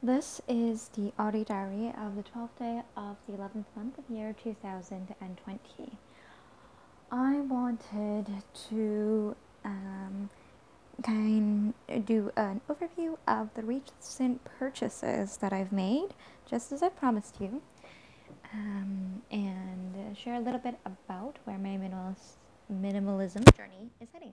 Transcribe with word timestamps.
This 0.00 0.40
is 0.46 0.90
the 0.90 1.12
audio 1.18 1.42
diary 1.42 1.92
of 2.00 2.14
the 2.14 2.22
12th 2.22 2.56
day 2.56 2.82
of 2.96 3.16
the 3.26 3.32
11th 3.32 3.64
month 3.74 3.98
of 3.98 4.04
year 4.08 4.32
2020. 4.32 5.98
I 7.10 7.40
wanted 7.40 8.26
to 8.70 9.36
um, 9.64 10.30
kind 11.02 11.74
of 11.88 12.06
do 12.06 12.30
an 12.36 12.60
overview 12.70 13.16
of 13.26 13.52
the 13.54 13.64
recent 13.64 14.40
purchases 14.44 15.38
that 15.38 15.52
I've 15.52 15.72
made, 15.72 16.10
just 16.48 16.70
as 16.70 16.80
I 16.80 16.90
promised 16.90 17.40
you, 17.40 17.60
um, 18.54 19.20
and 19.32 20.16
share 20.16 20.34
a 20.34 20.40
little 20.40 20.60
bit 20.60 20.76
about 20.86 21.38
where 21.42 21.58
my 21.58 21.70
minimalist, 21.70 22.36
minimalism 22.72 23.52
journey 23.56 23.90
is 24.00 24.06
heading. 24.12 24.32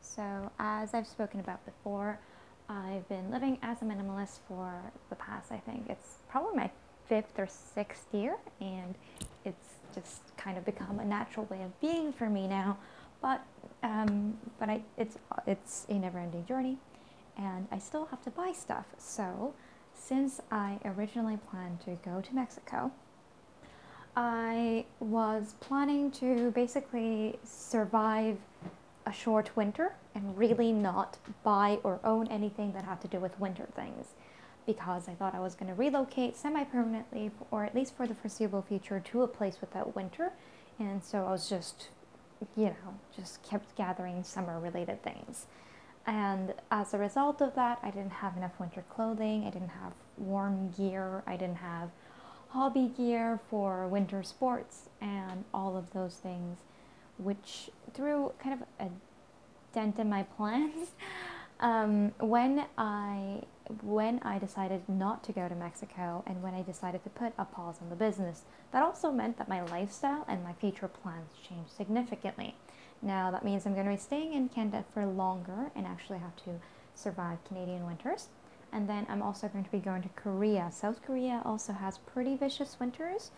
So, 0.00 0.50
as 0.58 0.94
I've 0.94 1.06
spoken 1.06 1.40
about 1.40 1.62
before, 1.66 2.20
I've 2.68 3.08
been 3.08 3.30
living 3.30 3.58
as 3.62 3.82
a 3.82 3.84
minimalist 3.84 4.38
for 4.48 4.72
the 5.10 5.16
past, 5.16 5.52
I 5.52 5.58
think 5.58 5.86
it's 5.88 6.16
probably 6.28 6.56
my 6.56 6.70
fifth 7.06 7.38
or 7.38 7.46
sixth 7.46 8.06
year, 8.12 8.36
and 8.60 8.94
it's 9.44 9.74
just 9.94 10.22
kind 10.36 10.56
of 10.56 10.64
become 10.64 10.98
a 10.98 11.04
natural 11.04 11.46
way 11.46 11.62
of 11.62 11.78
being 11.80 12.12
for 12.12 12.28
me 12.28 12.48
now. 12.48 12.78
But 13.20 13.44
um, 13.82 14.38
but 14.58 14.68
I, 14.68 14.82
it's 14.96 15.18
it's 15.46 15.86
a 15.88 15.94
never-ending 15.94 16.46
journey, 16.46 16.78
and 17.36 17.68
I 17.70 17.78
still 17.78 18.06
have 18.06 18.22
to 18.24 18.30
buy 18.30 18.52
stuff. 18.52 18.86
So 18.98 19.54
since 19.94 20.40
I 20.50 20.78
originally 20.84 21.38
planned 21.50 21.80
to 21.82 21.96
go 22.04 22.20
to 22.20 22.34
Mexico, 22.34 22.90
I 24.16 24.86
was 25.00 25.54
planning 25.60 26.10
to 26.12 26.50
basically 26.52 27.38
survive 27.44 28.38
a 29.06 29.12
short 29.12 29.56
winter 29.56 29.94
and 30.14 30.36
really 30.36 30.72
not 30.72 31.18
buy 31.42 31.78
or 31.82 32.00
own 32.04 32.26
anything 32.28 32.72
that 32.72 32.84
had 32.84 33.00
to 33.02 33.08
do 33.08 33.18
with 33.18 33.38
winter 33.38 33.66
things 33.74 34.14
because 34.66 35.08
I 35.08 35.14
thought 35.14 35.34
I 35.34 35.40
was 35.40 35.54
going 35.54 35.68
to 35.68 35.74
relocate 35.74 36.36
semi 36.36 36.64
permanently 36.64 37.30
or 37.50 37.64
at 37.64 37.74
least 37.74 37.96
for 37.96 38.06
the 38.06 38.14
foreseeable 38.14 38.62
future 38.62 39.00
to 39.00 39.22
a 39.22 39.28
place 39.28 39.60
without 39.60 39.94
winter. 39.94 40.32
And 40.78 41.02
so 41.02 41.26
I 41.26 41.30
was 41.30 41.48
just, 41.48 41.88
you 42.56 42.66
know, 42.66 42.98
just 43.14 43.42
kept 43.42 43.76
gathering 43.76 44.22
summer 44.24 44.58
related 44.58 45.02
things. 45.02 45.46
And 46.06 46.54
as 46.70 46.92
a 46.92 46.98
result 46.98 47.40
of 47.40 47.54
that, 47.54 47.78
I 47.82 47.90
didn't 47.90 48.12
have 48.12 48.36
enough 48.36 48.58
winter 48.58 48.84
clothing, 48.90 49.46
I 49.46 49.50
didn't 49.50 49.70
have 49.70 49.92
warm 50.18 50.70
gear, 50.70 51.22
I 51.26 51.36
didn't 51.36 51.56
have 51.56 51.90
hobby 52.48 52.92
gear 52.96 53.40
for 53.48 53.88
winter 53.88 54.22
sports, 54.22 54.90
and 55.00 55.44
all 55.54 55.76
of 55.76 55.92
those 55.92 56.16
things, 56.16 56.58
which 57.18 57.70
threw 57.92 58.32
kind 58.38 58.60
of 58.60 58.86
a 58.86 58.90
dent 59.72 59.98
in 59.98 60.08
my 60.08 60.22
plans. 60.22 60.90
Um, 61.60 62.12
when 62.18 62.66
I 62.76 63.42
when 63.82 64.18
I 64.22 64.38
decided 64.38 64.82
not 64.88 65.22
to 65.24 65.32
go 65.32 65.48
to 65.48 65.54
Mexico 65.54 66.22
and 66.26 66.42
when 66.42 66.52
I 66.52 66.62
decided 66.62 67.02
to 67.04 67.10
put 67.10 67.32
a 67.38 67.44
pause 67.44 67.76
on 67.80 67.88
the 67.88 67.96
business, 67.96 68.42
that 68.72 68.82
also 68.82 69.10
meant 69.10 69.38
that 69.38 69.48
my 69.48 69.62
lifestyle 69.62 70.24
and 70.28 70.42
my 70.44 70.52
future 70.52 70.88
plans 70.88 71.30
changed 71.48 71.70
significantly. 71.70 72.56
Now 73.00 73.30
that 73.30 73.44
means 73.44 73.64
I'm 73.64 73.74
going 73.74 73.86
to 73.86 73.92
be 73.92 73.96
staying 73.96 74.34
in 74.34 74.48
Canada 74.48 74.84
for 74.92 75.06
longer 75.06 75.70
and 75.74 75.86
actually 75.86 76.18
have 76.18 76.36
to 76.44 76.60
survive 76.94 77.38
Canadian 77.44 77.86
winters. 77.86 78.28
And 78.72 78.88
then 78.88 79.06
I'm 79.08 79.22
also 79.22 79.48
going 79.48 79.64
to 79.64 79.70
be 79.70 79.78
going 79.78 80.02
to 80.02 80.08
Korea. 80.10 80.68
South 80.72 81.00
Korea 81.02 81.40
also 81.44 81.72
has 81.72 81.98
pretty 81.98 82.36
vicious 82.36 82.76
winters, 82.80 83.30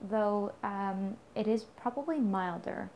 though 0.00 0.52
um, 0.62 1.16
it 1.34 1.48
is 1.48 1.64
probably 1.64 2.20
milder 2.20 2.90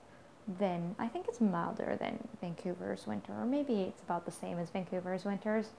than 0.59 0.95
I 0.99 1.09
think 1.09 1.27
it's 1.29 1.41
milder 1.41 1.97
than 2.01 2.19
Vancouver's 2.41 3.07
winter, 3.07 3.33
or 3.33 3.45
maybe 3.45 3.83
it's 3.83 4.03
about 4.03 4.25
the 4.25 4.33
same 4.33 4.59
as 4.59 4.71
Vancouver's 4.71 5.25
winters. 5.25 5.71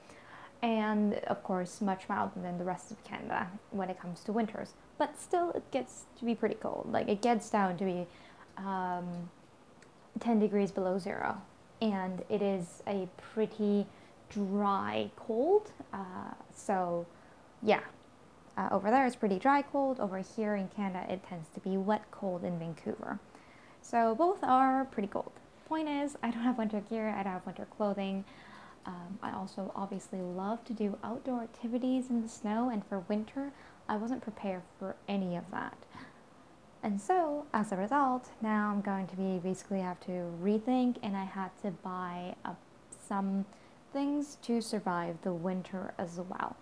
And 0.62 1.16
of 1.26 1.42
course, 1.44 1.82
much 1.82 2.08
milder 2.10 2.40
than 2.42 2.58
the 2.58 2.66
rest 2.66 2.92
of 2.92 3.02
Canada 3.04 3.48
when 3.72 3.90
it 3.90 4.00
comes 4.00 4.24
to 4.26 4.34
winters. 4.34 4.74
But 4.98 5.20
still, 5.20 5.52
it 5.52 5.70
gets 5.72 6.04
to 6.20 6.26
be 6.26 6.36
pretty 6.36 6.56
cold. 6.56 6.90
Like, 6.92 7.08
it 7.08 7.22
gets 7.22 7.50
down 7.50 7.78
to 7.78 7.86
be 7.86 8.06
um, 8.58 9.30
10 10.20 10.40
degrees 10.40 10.72
below 10.72 11.00
zero. 11.00 11.42
And 11.82 12.24
it 12.30 12.42
is 12.42 12.84
a 12.88 13.08
pretty 13.34 13.88
dry 14.30 15.10
cold. 15.16 15.72
Uh, 15.94 16.34
so, 16.54 17.06
yeah, 17.64 17.80
uh, 18.58 18.68
over 18.72 18.92
there 18.92 19.08
it's 19.08 19.16
pretty 19.16 19.40
dry 19.40 19.62
cold. 19.62 20.02
Over 20.02 20.18
here 20.20 20.56
in 20.56 20.68
Canada, 20.68 21.06
it 21.10 21.24
tends 21.28 21.48
to 21.54 21.62
be 21.62 21.78
wet 21.78 22.04
cold 22.12 22.44
in 22.44 22.60
Vancouver. 22.60 23.20
So 23.82 24.16
both 24.16 24.44
are 24.44 24.86
pretty 24.86 25.08
cold. 25.08 25.32
Point 25.68 25.88
is, 25.88 26.16
I 26.24 26.32
don't 26.32 26.44
have 26.44 26.58
winter 26.58 26.82
gear, 26.82 27.10
I 27.10 27.24
don't 27.24 27.34
have 27.34 27.46
winter 27.46 27.68
clothing. 27.78 28.26
Um, 28.86 29.20
I 29.22 29.32
also 29.32 29.72
obviously 29.76 30.20
love 30.20 30.64
to 30.66 30.74
do 30.74 30.98
outdoor 31.04 31.44
activities 31.44 32.10
in 32.10 32.22
the 32.22 32.30
snow, 32.30 32.70
and 32.70 32.84
for 32.86 33.00
winter, 33.08 33.52
I 33.88 33.98
wasn't 33.98 34.22
prepared 34.22 34.64
for 34.80 34.96
any 35.08 35.36
of 35.36 35.44
that. 35.52 35.78
And 36.82 37.00
so, 37.00 37.46
as 37.54 37.72
a 37.72 37.76
result, 37.76 38.30
now 38.42 38.72
I'm 38.72 38.82
going 38.82 39.08
to 39.08 39.16
be 39.16 39.38
basically 39.38 39.82
have 39.82 40.00
to 40.02 40.32
rethink, 40.42 40.96
and 41.04 41.16
I 41.16 41.26
had 41.26 41.50
to 41.62 41.72
buy 41.72 42.36
uh, 42.46 42.54
some 43.08 43.46
things 43.92 44.38
to 44.44 44.62
survive 44.62 45.18
the 45.22 45.34
winter 45.34 45.94
as 45.98 46.20
well. 46.30 46.56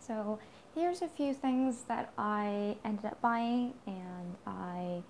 So, 0.00 0.40
here's 0.74 1.00
a 1.00 1.08
few 1.08 1.32
things 1.32 1.82
that 1.86 2.12
I 2.18 2.76
ended 2.84 3.04
up 3.04 3.20
buying, 3.20 3.74
and 3.86 4.36
I 4.46 5.02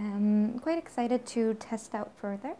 am 0.00 0.58
quite 0.58 0.78
excited 0.78 1.26
to 1.26 1.54
test 1.54 1.94
out 1.94 2.12
further. 2.20 2.54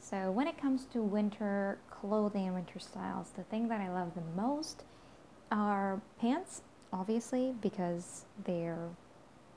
So 0.00 0.30
when 0.30 0.48
it 0.48 0.58
comes 0.58 0.84
to 0.86 1.02
winter 1.02 1.78
clothing 1.90 2.46
and 2.46 2.54
winter 2.54 2.78
styles, 2.78 3.30
the 3.36 3.44
thing 3.44 3.68
that 3.68 3.80
I 3.80 3.88
love 3.88 4.14
the 4.14 4.40
most 4.40 4.84
are 5.50 6.00
pants, 6.20 6.62
obviously, 6.92 7.54
because 7.60 8.24
they're 8.44 8.88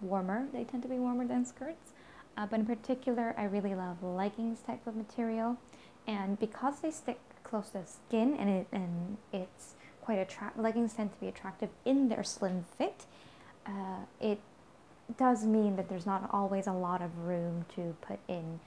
warmer. 0.02 0.46
They 0.54 0.64
tend 0.64 0.84
to 0.84 0.90
be 0.90 1.00
warmer 1.00 1.26
than 1.26 1.46
skirts. 1.46 1.94
Uh, 2.38 2.46
but 2.46 2.60
in 2.60 2.66
particular, 2.66 3.34
I 3.38 3.46
really 3.46 3.74
love 3.74 4.04
leggings 4.04 4.60
type 4.60 4.86
of 4.86 4.96
material. 4.96 5.58
And 6.06 6.40
because 6.40 6.82
they 6.82 6.92
stick 6.92 7.20
close 7.44 7.70
to 7.70 7.80
the 7.80 7.86
skin 7.86 8.36
and, 8.36 8.50
it, 8.50 8.68
and 8.72 9.18
it's 9.32 9.74
quite 10.02 10.20
attractive, 10.20 10.62
leggings 10.62 10.94
tend 10.94 11.14
to 11.14 11.20
be 11.20 11.28
attractive 11.28 11.70
in 11.86 12.10
their 12.10 12.24
slim 12.24 12.66
fit, 12.78 13.06
uh, 13.66 14.04
it 14.20 14.40
does 15.18 15.46
mean 15.46 15.76
that 15.76 15.90
there's 15.90 16.06
not 16.06 16.30
always 16.32 16.68
a 16.68 16.74
lot 16.74 17.02
of 17.02 17.18
room 17.20 17.66
to 17.76 17.96
put 18.02 18.20
in, 18.28 18.60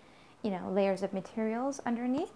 you 0.43 0.50
know, 0.50 0.71
layers 0.71 1.03
of 1.03 1.12
materials 1.12 1.81
underneath. 1.84 2.32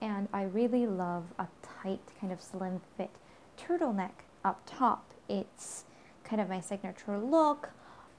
And 0.00 0.28
I 0.32 0.42
really 0.42 0.86
love 0.86 1.24
a 1.38 1.48
tight 1.82 2.00
kind 2.20 2.32
of 2.32 2.40
slim 2.40 2.80
fit 2.96 3.10
turtleneck 3.58 4.10
up 4.44 4.60
top. 4.66 5.12
It's 5.28 5.84
kind 6.24 6.40
of 6.40 6.48
my 6.48 6.60
signature 6.60 7.18
look. 7.18 7.70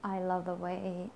I 0.04 0.18
love 0.18 0.44
the 0.44 0.54
way, 0.54 1.10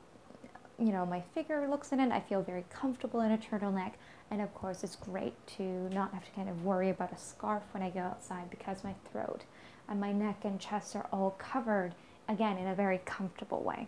you 0.78 0.92
know, 0.92 1.04
my 1.04 1.20
figure 1.34 1.68
looks 1.68 1.92
in 1.92 2.00
it. 2.00 2.12
I 2.12 2.20
feel 2.20 2.42
very 2.42 2.64
comfortable 2.70 3.20
in 3.20 3.32
a 3.32 3.38
turtleneck. 3.38 3.92
And 4.30 4.40
of 4.40 4.54
course, 4.54 4.82
it's 4.82 4.96
great 4.96 5.34
to 5.58 5.62
not 5.90 6.14
have 6.14 6.24
to 6.24 6.30
kind 6.32 6.48
of 6.48 6.64
worry 6.64 6.90
about 6.90 7.12
a 7.12 7.18
scarf 7.18 7.62
when 7.72 7.82
I 7.82 7.90
go 7.90 8.00
outside 8.00 8.48
because 8.50 8.82
my 8.84 8.94
throat 9.12 9.42
and 9.88 10.00
my 10.00 10.12
neck 10.12 10.44
and 10.44 10.58
chest 10.58 10.96
are 10.96 11.06
all 11.12 11.32
covered, 11.38 11.94
again, 12.28 12.56
in 12.56 12.66
a 12.66 12.74
very 12.74 13.00
comfortable 13.04 13.62
way. 13.62 13.86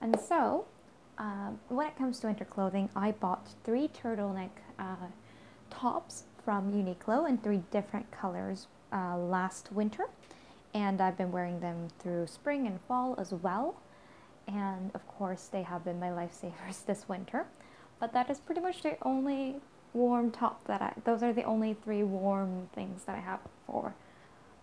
And 0.00 0.18
so, 0.18 0.66
uh, 1.18 1.50
when 1.68 1.88
it 1.88 1.96
comes 1.96 2.20
to 2.20 2.28
winter 2.28 2.44
clothing, 2.44 2.88
I 2.94 3.12
bought 3.12 3.48
three 3.64 3.88
turtleneck 3.88 4.50
uh, 4.78 4.96
tops 5.70 6.24
from 6.44 6.72
Uniqlo 6.72 7.28
in 7.28 7.38
three 7.38 7.62
different 7.70 8.10
colors 8.10 8.68
uh, 8.92 9.16
last 9.16 9.72
winter. 9.72 10.04
And 10.74 11.00
I've 11.00 11.16
been 11.16 11.32
wearing 11.32 11.60
them 11.60 11.88
through 11.98 12.26
spring 12.26 12.66
and 12.66 12.80
fall 12.82 13.14
as 13.18 13.32
well. 13.32 13.80
And 14.46 14.90
of 14.94 15.06
course, 15.08 15.48
they 15.50 15.62
have 15.62 15.84
been 15.84 15.98
my 15.98 16.08
lifesavers 16.20 16.84
this 16.86 17.08
winter. 17.08 17.46
But 18.00 18.12
that 18.12 18.30
is 18.30 18.38
pretty 18.38 18.60
much 18.60 18.82
the 18.82 18.96
only 19.02 19.56
warm 19.92 20.30
top 20.30 20.64
that 20.66 20.80
I, 20.80 20.92
those 21.04 21.22
are 21.22 21.32
the 21.32 21.42
only 21.42 21.74
three 21.74 22.02
warm 22.02 22.68
things 22.74 23.04
that 23.04 23.16
I 23.16 23.20
have 23.20 23.40
for 23.66 23.94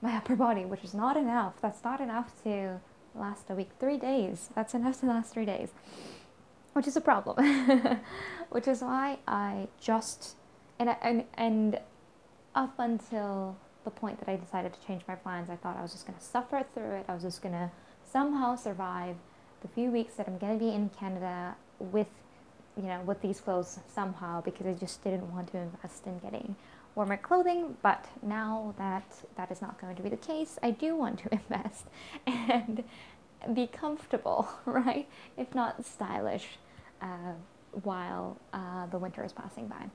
my 0.02 0.16
upper 0.18 0.36
body, 0.36 0.64
which 0.64 0.84
is 0.84 0.94
not 0.94 1.18
enough. 1.18 1.56
That's 1.62 1.84
not 1.84 2.00
enough 2.00 2.32
to 2.44 2.80
last 3.16 3.50
a 3.50 3.56
week, 3.56 3.70
three 3.80 3.98
days. 3.98 4.50
That's 4.56 4.74
enough 4.74 5.00
to 5.00 5.06
last 5.06 5.34
three 5.34 5.46
days, 5.46 5.70
which 6.74 6.88
is 6.88 6.96
a 6.96 7.02
problem. 7.02 8.00
which 8.50 8.68
is 8.68 8.82
why 8.82 9.18
I 9.28 9.68
just 9.80 10.36
and 10.80 10.96
and 11.02 11.24
and 11.36 11.80
up 12.54 12.76
until 12.78 13.58
the 13.84 13.92
point 13.92 14.20
that 14.20 14.30
I 14.30 14.36
decided 14.36 14.74
to 14.74 14.88
change 14.88 15.04
my 15.08 15.16
plans, 15.16 15.50
I 15.50 15.56
thought 15.56 15.78
I 15.78 15.82
was 15.82 15.92
just 15.92 16.06
to 16.18 16.26
suffer 16.26 16.66
through 16.74 16.92
it. 16.92 17.06
I 17.08 17.14
was 17.14 17.24
just 17.24 17.42
to 17.54 17.72
somehow 18.12 18.56
survive 18.56 19.16
the 19.62 19.68
few 19.68 19.92
weeks 19.92 20.16
that 20.16 20.28
I'm 20.28 20.38
to 20.58 20.64
be 20.64 20.72
in 20.72 20.90
Canada 20.90 21.56
with 21.80 22.08
you 22.78 22.84
know 22.84 23.02
with 23.02 23.22
these 23.22 23.40
clothes 23.40 23.80
somehow 23.94 24.42
because 24.42 24.68
I 24.68 24.74
just 24.74 25.04
didn't 25.04 25.32
want 25.34 25.52
to 25.52 25.58
invest 25.58 26.06
in 26.06 26.20
getting 26.20 26.56
warmer 26.96 27.18
clothing, 27.18 27.78
but 27.82 28.06
now 28.22 28.74
that 28.78 29.06
that 29.38 29.52
is 29.52 29.62
not 29.62 29.80
going 29.82 29.96
to 29.96 30.02
be 30.04 30.10
the 30.10 30.18
case, 30.18 30.58
I 30.64 30.72
do 30.72 30.96
want 30.96 31.20
to 31.20 31.30
invest 31.40 31.86
and 32.26 32.84
be 33.54 33.68
comfortable, 33.68 34.48
right? 34.66 35.08
If 35.38 35.54
not 35.56 35.86
stylish, 35.86 36.48
uh, 37.02 37.34
while 37.84 38.38
uh, 38.54 38.86
the 38.88 38.98
winter 38.98 39.24
is 39.24 39.34
passing 39.34 39.68
by. 39.68 39.86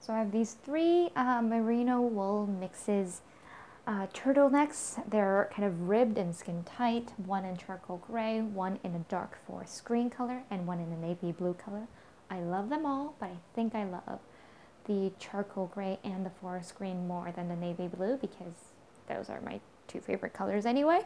So 0.00 0.12
I 0.12 0.18
have 0.18 0.30
these 0.32 0.54
three 0.54 1.10
uh, 1.16 1.42
merino 1.42 2.00
wool 2.00 2.46
mixes. 2.46 3.22
uh, 3.86 4.06
turtlenecks. 4.08 5.00
They're 5.10 5.50
kind 5.54 5.66
of 5.66 5.88
ribbed 5.88 6.18
and 6.18 6.34
skin 6.34 6.64
tight, 6.64 7.12
one 7.18 7.44
in 7.44 7.56
charcoal 7.56 7.98
gray, 7.98 8.40
one 8.42 8.78
in 8.84 8.94
a 8.94 8.98
dark 9.00 9.38
forest 9.46 9.84
green 9.84 10.10
color, 10.10 10.42
and 10.50 10.66
one 10.66 10.80
in 10.80 10.92
a 10.92 10.96
navy 10.98 11.32
blue 11.32 11.54
color. 11.54 11.86
I 12.30 12.40
love 12.40 12.68
them 12.68 12.84
all, 12.86 13.14
but 13.20 13.26
I 13.26 13.36
think 13.54 13.74
I 13.74 13.84
love 13.84 14.20
the 14.86 15.12
charcoal 15.18 15.66
gray 15.66 15.98
and 16.04 16.24
the 16.24 16.30
forest 16.30 16.74
green 16.76 17.06
more 17.06 17.32
than 17.34 17.48
the 17.48 17.56
navy 17.56 17.88
blue 17.88 18.16
because 18.16 18.54
those 19.08 19.28
are 19.28 19.40
my 19.40 19.60
two 19.88 20.00
favorite 20.00 20.32
colors 20.32 20.66
anyway. 20.66 21.00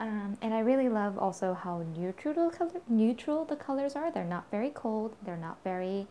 Um, 0.00 0.36
and 0.42 0.52
I 0.52 0.60
really 0.60 0.88
love 0.88 1.18
also 1.18 1.54
how 1.54 1.84
neutral, 1.96 2.50
color, 2.50 2.80
neutral 2.88 3.44
the 3.44 3.56
colors 3.56 3.94
are. 3.94 4.10
They're 4.10 4.24
not 4.24 4.50
very 4.50 4.70
cold, 4.70 5.14
they're 5.24 5.36
not 5.36 5.58
very 5.62 6.06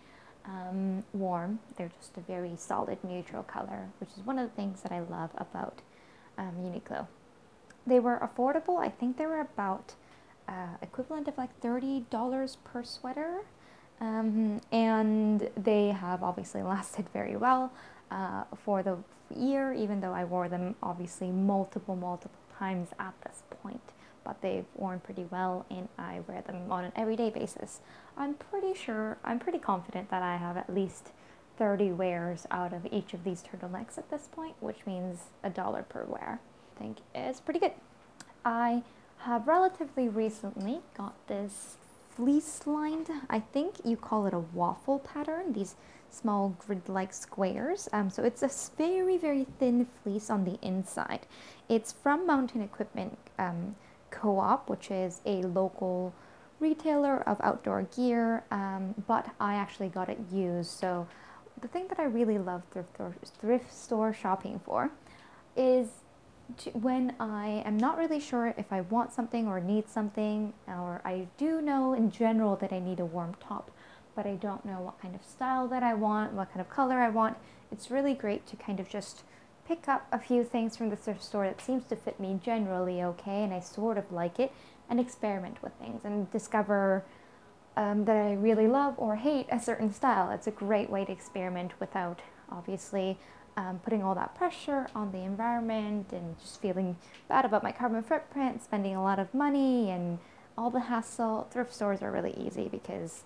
um, 0.45 1.03
warm, 1.13 1.59
they're 1.75 1.91
just 1.99 2.17
a 2.17 2.21
very 2.21 2.53
solid 2.57 2.97
neutral 3.03 3.43
color, 3.43 3.89
which 3.99 4.09
is 4.17 4.25
one 4.25 4.39
of 4.39 4.49
the 4.49 4.55
things 4.55 4.81
that 4.81 4.91
I 4.91 4.99
love 4.99 5.31
about 5.37 5.81
um, 6.37 6.53
Uniqlo. 6.61 7.07
They 7.85 7.99
were 7.99 8.17
affordable, 8.17 8.79
I 8.79 8.89
think 8.89 9.17
they 9.17 9.25
were 9.25 9.41
about 9.41 9.95
uh, 10.47 10.77
equivalent 10.81 11.27
of 11.27 11.37
like 11.37 11.59
$30 11.61 12.57
per 12.63 12.83
sweater. 12.83 13.41
Um, 14.03 14.59
and 14.73 15.49
they 15.55 15.87
have 15.87 16.23
obviously 16.23 16.61
lasted 16.61 17.07
very 17.13 17.37
well 17.37 17.71
uh, 18.11 18.43
for 18.65 18.83
the 18.83 18.97
year, 19.33 19.71
even 19.71 20.01
though 20.01 20.11
I 20.11 20.25
wore 20.25 20.49
them 20.49 20.75
obviously 20.83 21.31
multiple, 21.31 21.95
multiple 21.95 22.37
times 22.59 22.89
at 22.99 23.13
this 23.23 23.43
point. 23.61 23.93
But 24.25 24.41
they've 24.41 24.65
worn 24.75 24.99
pretty 24.99 25.25
well, 25.31 25.65
and 25.69 25.87
I 25.97 26.19
wear 26.27 26.41
them 26.41 26.69
on 26.69 26.83
an 26.83 26.91
everyday 26.97 27.29
basis. 27.29 27.79
I'm 28.17 28.33
pretty 28.33 28.73
sure, 28.73 29.17
I'm 29.23 29.39
pretty 29.39 29.59
confident 29.59 30.09
that 30.11 30.21
I 30.21 30.35
have 30.35 30.57
at 30.57 30.73
least 30.73 31.11
30 31.57 31.93
wears 31.93 32.45
out 32.51 32.73
of 32.73 32.85
each 32.91 33.13
of 33.13 33.23
these 33.23 33.41
turtlenecks 33.41 33.97
at 33.97 34.09
this 34.09 34.27
point, 34.29 34.55
which 34.59 34.85
means 34.85 35.29
a 35.43 35.49
dollar 35.49 35.83
per 35.83 36.03
wear. 36.03 36.41
I 36.75 36.79
think 36.79 36.97
it's 37.15 37.39
pretty 37.39 37.61
good. 37.61 37.73
I 38.43 38.83
have 39.19 39.47
relatively 39.47 40.09
recently 40.09 40.81
got 40.97 41.15
this 41.27 41.77
fleece 42.15 42.61
lined, 42.65 43.09
I 43.29 43.39
think 43.39 43.75
you 43.83 43.97
call 43.97 44.25
it 44.27 44.33
a 44.33 44.39
waffle 44.39 44.99
pattern, 44.99 45.53
these 45.53 45.75
small 46.09 46.55
grid-like 46.59 47.13
squares. 47.13 47.89
Um, 47.91 48.09
so 48.09 48.23
it's 48.23 48.43
a 48.43 48.49
very, 48.77 49.17
very 49.17 49.45
thin 49.59 49.87
fleece 50.03 50.29
on 50.29 50.45
the 50.45 50.59
inside. 50.61 51.25
It's 51.69 51.91
from 51.91 52.27
Mountain 52.27 52.61
Equipment 52.61 53.17
um, 53.39 53.75
Co-op, 54.11 54.69
which 54.69 54.91
is 54.91 55.21
a 55.25 55.41
local 55.41 56.13
retailer 56.59 57.27
of 57.27 57.41
outdoor 57.41 57.83
gear, 57.95 58.43
um, 58.51 58.93
but 59.07 59.25
I 59.39 59.55
actually 59.55 59.89
got 59.89 60.07
it 60.07 60.19
used. 60.31 60.69
So 60.69 61.07
the 61.61 61.67
thing 61.67 61.87
that 61.87 61.99
I 61.99 62.03
really 62.03 62.37
love 62.37 62.61
thrift, 62.71 62.97
thrift 63.41 63.73
store 63.73 64.13
shopping 64.13 64.61
for 64.63 64.91
is 65.57 65.87
when 66.73 67.15
I 67.19 67.63
am 67.65 67.77
not 67.77 67.97
really 67.97 68.19
sure 68.19 68.53
if 68.57 68.71
I 68.71 68.81
want 68.81 69.13
something 69.13 69.47
or 69.47 69.59
need 69.59 69.89
something, 69.89 70.53
or 70.67 71.01
I 71.03 71.27
do 71.37 71.61
know 71.61 71.93
in 71.93 72.11
general 72.11 72.55
that 72.57 72.73
I 72.73 72.79
need 72.79 72.99
a 72.99 73.05
warm 73.05 73.35
top, 73.39 73.71
but 74.15 74.25
I 74.25 74.35
don't 74.35 74.65
know 74.65 74.81
what 74.81 75.01
kind 75.01 75.15
of 75.15 75.23
style 75.23 75.67
that 75.69 75.83
I 75.83 75.93
want, 75.93 76.33
what 76.33 76.49
kind 76.49 76.61
of 76.61 76.69
color 76.69 76.99
I 76.99 77.09
want, 77.09 77.37
it's 77.71 77.89
really 77.89 78.13
great 78.13 78.45
to 78.47 78.55
kind 78.55 78.79
of 78.79 78.87
just 78.87 79.23
pick 79.67 79.87
up 79.87 80.07
a 80.11 80.19
few 80.19 80.43
things 80.43 80.77
from 80.77 80.89
the 80.89 80.95
thrift 80.95 81.23
store 81.23 81.45
that 81.45 81.61
seems 81.61 81.85
to 81.85 81.95
fit 81.95 82.19
me 82.19 82.39
generally 82.43 83.01
okay 83.01 83.43
and 83.43 83.53
I 83.53 83.61
sort 83.61 83.97
of 83.97 84.11
like 84.11 84.39
it 84.39 84.51
and 84.89 84.99
experiment 84.99 85.63
with 85.63 85.73
things 85.73 86.05
and 86.05 86.29
discover 86.31 87.03
um, 87.75 88.05
that 88.05 88.15
I 88.15 88.33
really 88.33 88.67
love 88.67 88.93
or 88.97 89.15
hate 89.15 89.47
a 89.49 89.59
certain 89.59 89.91
style. 89.91 90.29
It's 90.31 90.47
a 90.47 90.51
great 90.51 90.89
way 90.89 91.05
to 91.05 91.11
experiment 91.11 91.71
without 91.79 92.21
obviously 92.51 93.17
um, 93.57 93.79
putting 93.83 94.03
all 94.03 94.15
that 94.15 94.35
pressure 94.35 94.87
on 94.95 95.11
the 95.11 95.19
environment 95.19 96.11
and 96.11 96.39
just 96.39 96.61
feeling 96.61 96.95
bad 97.27 97.45
about 97.45 97.63
my 97.63 97.71
carbon 97.71 98.03
footprint, 98.03 98.63
spending 98.63 98.95
a 98.95 99.03
lot 99.03 99.19
of 99.19 99.33
money 99.33 99.89
and 99.89 100.19
all 100.57 100.69
the 100.69 100.79
hassle. 100.79 101.47
Thrift 101.51 101.73
stores 101.73 102.01
are 102.01 102.11
really 102.11 102.33
easy 102.37 102.67
because 102.67 103.23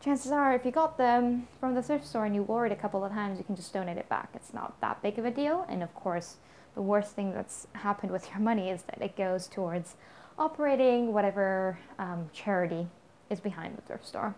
chances 0.00 0.32
are 0.32 0.54
if 0.54 0.64
you 0.64 0.70
got 0.70 0.98
them 0.98 1.48
from 1.60 1.74
the 1.74 1.82
thrift 1.82 2.06
store 2.06 2.24
and 2.24 2.34
you 2.34 2.42
wore 2.42 2.66
it 2.66 2.72
a 2.72 2.76
couple 2.76 3.04
of 3.04 3.12
times, 3.12 3.38
you 3.38 3.44
can 3.44 3.56
just 3.56 3.72
donate 3.72 3.96
it 3.96 4.08
back. 4.08 4.30
It's 4.34 4.52
not 4.52 4.80
that 4.80 5.02
big 5.02 5.18
of 5.18 5.24
a 5.24 5.30
deal. 5.30 5.66
And 5.68 5.82
of 5.82 5.94
course, 5.94 6.36
the 6.74 6.82
worst 6.82 7.12
thing 7.14 7.32
that's 7.32 7.66
happened 7.74 8.12
with 8.12 8.28
your 8.30 8.40
money 8.40 8.70
is 8.70 8.82
that 8.82 9.00
it 9.00 9.16
goes 9.16 9.46
towards 9.46 9.96
operating 10.38 11.12
whatever 11.12 11.78
um, 11.98 12.30
charity 12.32 12.88
is 13.30 13.40
behind 13.40 13.76
the 13.76 13.82
thrift 13.82 14.06
store. 14.06 14.34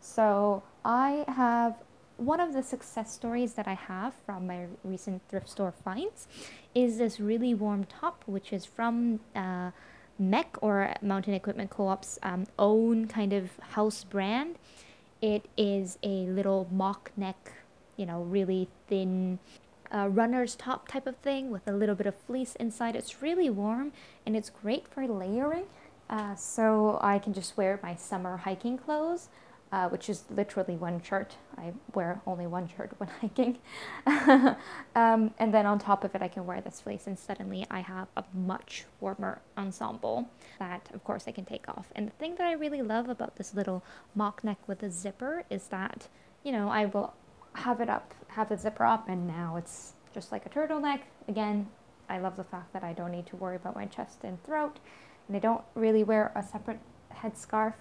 So 0.00 0.62
I 0.84 1.24
have 1.28 1.76
one 2.18 2.40
of 2.40 2.52
the 2.52 2.62
success 2.62 3.12
stories 3.12 3.54
that 3.54 3.66
I 3.66 3.74
have 3.74 4.12
from 4.26 4.46
my 4.46 4.66
recent 4.84 5.22
thrift 5.28 5.48
store 5.48 5.72
finds 5.72 6.26
is 6.74 6.98
this 6.98 7.20
really 7.20 7.54
warm 7.54 7.84
top, 7.84 8.24
which 8.26 8.52
is 8.52 8.66
from 8.66 9.20
uh, 9.34 9.70
MEC 10.20 10.46
or 10.60 10.92
Mountain 11.00 11.34
Equipment 11.34 11.70
Co-op's 11.70 12.18
um, 12.24 12.46
own 12.58 13.06
kind 13.06 13.32
of 13.32 13.56
house 13.70 14.02
brand. 14.02 14.56
It 15.22 15.46
is 15.56 15.98
a 16.02 16.26
little 16.26 16.68
mock 16.72 17.12
neck, 17.16 17.52
you 17.96 18.04
know, 18.04 18.22
really 18.22 18.68
thin 18.88 19.38
uh, 19.94 20.08
runner's 20.08 20.56
top 20.56 20.88
type 20.88 21.06
of 21.06 21.16
thing 21.18 21.50
with 21.50 21.66
a 21.68 21.72
little 21.72 21.94
bit 21.94 22.06
of 22.06 22.16
fleece 22.16 22.56
inside. 22.56 22.96
It's 22.96 23.22
really 23.22 23.48
warm 23.48 23.92
and 24.26 24.36
it's 24.36 24.50
great 24.50 24.88
for 24.88 25.06
layering. 25.06 25.66
Uh, 26.10 26.34
so 26.34 26.98
I 27.00 27.18
can 27.18 27.32
just 27.32 27.56
wear 27.56 27.78
my 27.82 27.94
summer 27.94 28.38
hiking 28.38 28.78
clothes, 28.78 29.28
uh, 29.72 29.88
which 29.88 30.08
is 30.08 30.24
literally 30.30 30.76
one 30.76 31.02
shirt. 31.02 31.36
I 31.56 31.72
wear 31.94 32.20
only 32.26 32.46
one 32.46 32.68
shirt 32.68 32.92
when 32.98 33.08
hiking. 33.20 33.58
um, 34.94 35.34
and 35.38 35.52
then 35.52 35.66
on 35.66 35.78
top 35.78 36.04
of 36.04 36.14
it, 36.14 36.22
I 36.22 36.28
can 36.28 36.46
wear 36.46 36.60
this 36.60 36.80
fleece 36.80 37.06
and 37.06 37.18
suddenly 37.18 37.66
I 37.70 37.80
have 37.80 38.08
a 38.16 38.24
much 38.32 38.84
warmer 39.00 39.40
ensemble 39.56 40.28
that 40.58 40.88
of 40.94 41.04
course 41.04 41.24
I 41.26 41.32
can 41.32 41.44
take 41.44 41.68
off. 41.68 41.88
And 41.94 42.08
the 42.08 42.12
thing 42.12 42.36
that 42.36 42.46
I 42.46 42.52
really 42.52 42.82
love 42.82 43.08
about 43.08 43.36
this 43.36 43.54
little 43.54 43.84
mock 44.14 44.42
neck 44.42 44.58
with 44.66 44.82
a 44.82 44.90
zipper 44.90 45.44
is 45.50 45.66
that, 45.68 46.08
you 46.42 46.52
know, 46.52 46.68
I 46.68 46.86
will 46.86 47.14
have 47.54 47.80
it 47.80 47.90
up, 47.90 48.14
have 48.28 48.48
the 48.48 48.56
zipper 48.56 48.84
up 48.84 49.08
and 49.08 49.26
now 49.26 49.56
it's 49.56 49.92
just 50.14 50.32
like 50.32 50.46
a 50.46 50.48
turtleneck. 50.48 51.00
Again, 51.28 51.68
I 52.08 52.18
love 52.18 52.36
the 52.36 52.44
fact 52.44 52.72
that 52.72 52.82
I 52.82 52.94
don't 52.94 53.10
need 53.10 53.26
to 53.26 53.36
worry 53.36 53.56
about 53.56 53.74
my 53.74 53.84
chest 53.86 54.20
and 54.22 54.42
throat 54.44 54.78
and 55.26 55.36
I 55.36 55.40
don't 55.40 55.62
really 55.74 56.04
wear 56.04 56.32
a 56.34 56.42
separate 56.42 56.80
headscarf. 57.14 57.74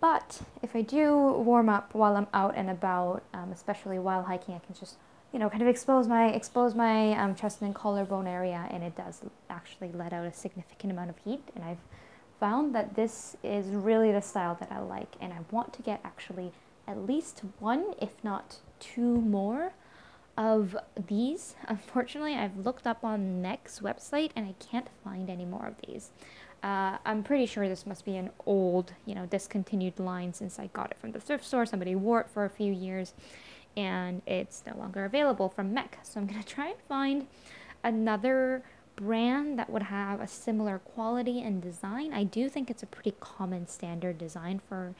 But 0.00 0.40
if 0.62 0.74
I 0.74 0.82
do 0.82 1.14
warm 1.14 1.68
up 1.68 1.94
while 1.94 2.16
I'm 2.16 2.26
out 2.32 2.54
and 2.56 2.70
about, 2.70 3.22
um, 3.34 3.52
especially 3.52 3.98
while 3.98 4.22
hiking, 4.22 4.54
I 4.54 4.58
can 4.58 4.74
just 4.74 4.96
you 5.32 5.38
know, 5.38 5.48
kind 5.48 5.62
of 5.62 5.68
expose 5.68 6.08
my 6.08 6.28
expose 6.28 6.74
my 6.74 7.12
um, 7.12 7.34
chest 7.34 7.62
and 7.62 7.74
collarbone 7.74 8.26
area, 8.26 8.66
and 8.70 8.82
it 8.82 8.96
does 8.96 9.20
actually 9.48 9.92
let 9.92 10.12
out 10.12 10.26
a 10.26 10.32
significant 10.32 10.92
amount 10.92 11.10
of 11.10 11.16
heat. 11.18 11.42
And 11.54 11.64
I've 11.64 11.78
found 12.40 12.74
that 12.74 12.94
this 12.94 13.36
is 13.42 13.66
really 13.68 14.10
the 14.10 14.22
style 14.22 14.56
that 14.58 14.72
I 14.72 14.80
like, 14.80 15.14
and 15.20 15.32
I 15.32 15.38
want 15.50 15.72
to 15.74 15.82
get 15.82 16.00
actually 16.04 16.52
at 16.88 17.06
least 17.06 17.42
one, 17.60 17.94
if 18.00 18.10
not 18.24 18.56
two 18.80 19.20
more, 19.20 19.72
of 20.36 20.76
these. 21.06 21.54
Unfortunately, 21.68 22.34
I've 22.34 22.56
looked 22.56 22.86
up 22.86 23.04
on 23.04 23.40
MEC's 23.40 23.80
website, 23.80 24.30
and 24.34 24.46
I 24.46 24.54
can't 24.58 24.88
find 25.04 25.30
any 25.30 25.44
more 25.44 25.66
of 25.66 25.74
these. 25.86 26.10
Uh, 26.62 26.98
I'm 27.06 27.22
pretty 27.22 27.46
sure 27.46 27.68
this 27.68 27.86
must 27.86 28.04
be 28.04 28.16
an 28.16 28.30
old, 28.44 28.92
you 29.06 29.14
know, 29.14 29.26
discontinued 29.26 29.98
line 29.98 30.32
since 30.34 30.58
I 30.58 30.66
got 30.68 30.90
it 30.90 30.98
from 30.98 31.12
the 31.12 31.20
thrift 31.20 31.44
store. 31.44 31.64
Somebody 31.64 31.94
wore 31.94 32.20
it 32.20 32.28
for 32.28 32.44
a 32.44 32.50
few 32.50 32.72
years 32.72 33.14
and 33.76 34.20
it's 34.26 34.62
no 34.66 34.76
longer 34.76 35.04
available 35.04 35.48
from 35.48 35.74
MEC. 35.74 35.94
So 36.02 36.20
I'm 36.20 36.26
going 36.26 36.42
to 36.42 36.46
try 36.46 36.68
and 36.68 36.80
find 36.88 37.26
another 37.82 38.62
brand 38.96 39.58
that 39.58 39.70
would 39.70 39.84
have 39.84 40.20
a 40.20 40.26
similar 40.26 40.78
quality 40.78 41.40
and 41.40 41.62
design. 41.62 42.12
I 42.12 42.24
do 42.24 42.48
think 42.48 42.70
it's 42.70 42.82
a 42.82 42.86
pretty 42.86 43.14
common 43.20 43.66
standard 43.66 44.18
design 44.18 44.60
for 44.68 44.94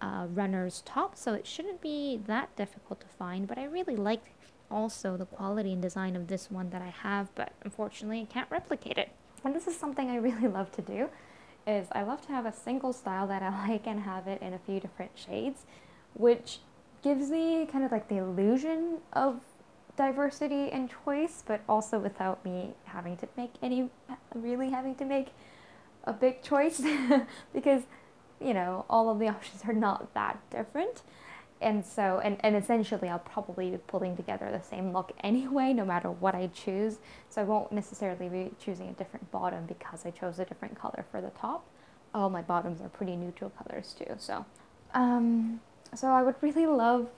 uh, 0.00 0.26
runner's 0.32 0.82
top, 0.82 1.16
so 1.16 1.34
it 1.34 1.46
shouldn't 1.46 1.80
be 1.80 2.20
that 2.26 2.54
difficult 2.56 3.00
to 3.00 3.06
find, 3.06 3.46
but 3.46 3.58
I 3.58 3.64
really 3.64 3.96
liked 3.96 4.28
also 4.70 5.16
the 5.16 5.26
quality 5.26 5.72
and 5.72 5.82
design 5.82 6.16
of 6.16 6.28
this 6.28 6.50
one 6.50 6.70
that 6.70 6.80
I 6.80 6.88
have, 6.88 7.34
but 7.34 7.52
unfortunately 7.62 8.20
I 8.20 8.32
can't 8.32 8.50
replicate 8.50 8.96
it. 8.96 9.10
And 9.44 9.54
this 9.54 9.66
is 9.66 9.76
something 9.76 10.10
I 10.10 10.16
really 10.16 10.48
love 10.58 10.70
to 10.72 10.82
do, 10.82 11.08
is 11.66 11.88
I 11.92 12.02
love 12.02 12.24
to 12.26 12.32
have 12.32 12.46
a 12.46 12.52
single 12.52 12.92
style 12.92 13.26
that 13.28 13.42
I 13.42 13.68
like 13.68 13.86
and 13.86 14.00
have 14.00 14.26
it 14.26 14.40
in 14.42 14.54
a 14.54 14.58
few 14.58 14.80
different 14.80 15.12
shades, 15.14 15.64
which 16.14 16.58
gives 17.02 17.30
me 17.30 17.66
kind 17.66 17.84
of 17.84 17.92
like 17.92 18.08
the 18.08 18.18
illusion 18.18 18.98
of 19.12 19.40
diversity 19.96 20.70
and 20.70 20.90
choice, 21.04 21.42
but 21.46 21.60
also 21.68 21.98
without 21.98 22.44
me 22.44 22.72
having 22.84 23.16
to 23.18 23.28
make 23.36 23.52
any, 23.62 23.90
really 24.34 24.70
having 24.70 24.94
to 24.96 25.04
make 25.04 25.28
a 26.04 26.12
big 26.12 26.42
choice 26.42 26.82
because, 27.52 27.82
you 28.40 28.54
know, 28.54 28.84
all 28.88 29.10
of 29.10 29.18
the 29.18 29.28
options 29.28 29.62
are 29.66 29.72
not 29.72 30.12
that 30.14 30.38
different. 30.50 31.02
And 31.60 31.84
so, 31.84 32.20
and, 32.24 32.38
and 32.40 32.56
essentially, 32.56 33.08
I'll 33.08 33.18
probably 33.18 33.70
be 33.70 33.76
pulling 33.76 34.16
together 34.16 34.50
the 34.50 34.62
same 34.62 34.92
look 34.92 35.12
anyway, 35.22 35.72
no 35.72 35.84
matter 35.84 36.10
what 36.10 36.34
I 36.34 36.48
choose. 36.48 36.98
So 37.28 37.42
I 37.42 37.44
won't 37.44 37.72
necessarily 37.72 38.28
be 38.28 38.50
choosing 38.58 38.88
a 38.88 38.92
different 38.92 39.30
bottom 39.30 39.66
because 39.66 40.06
I 40.06 40.10
chose 40.10 40.38
a 40.38 40.44
different 40.44 40.78
color 40.78 41.04
for 41.10 41.20
the 41.20 41.30
top. 41.30 41.64
All 42.14 42.30
my 42.30 42.42
bottoms 42.42 42.80
are 42.80 42.88
pretty 42.88 43.14
neutral 43.14 43.50
colors 43.50 43.94
too. 43.96 44.14
So, 44.18 44.44
um, 44.94 45.60
so 45.94 46.08
I 46.08 46.22
would 46.22 46.36
really 46.40 46.66
love 46.66 47.08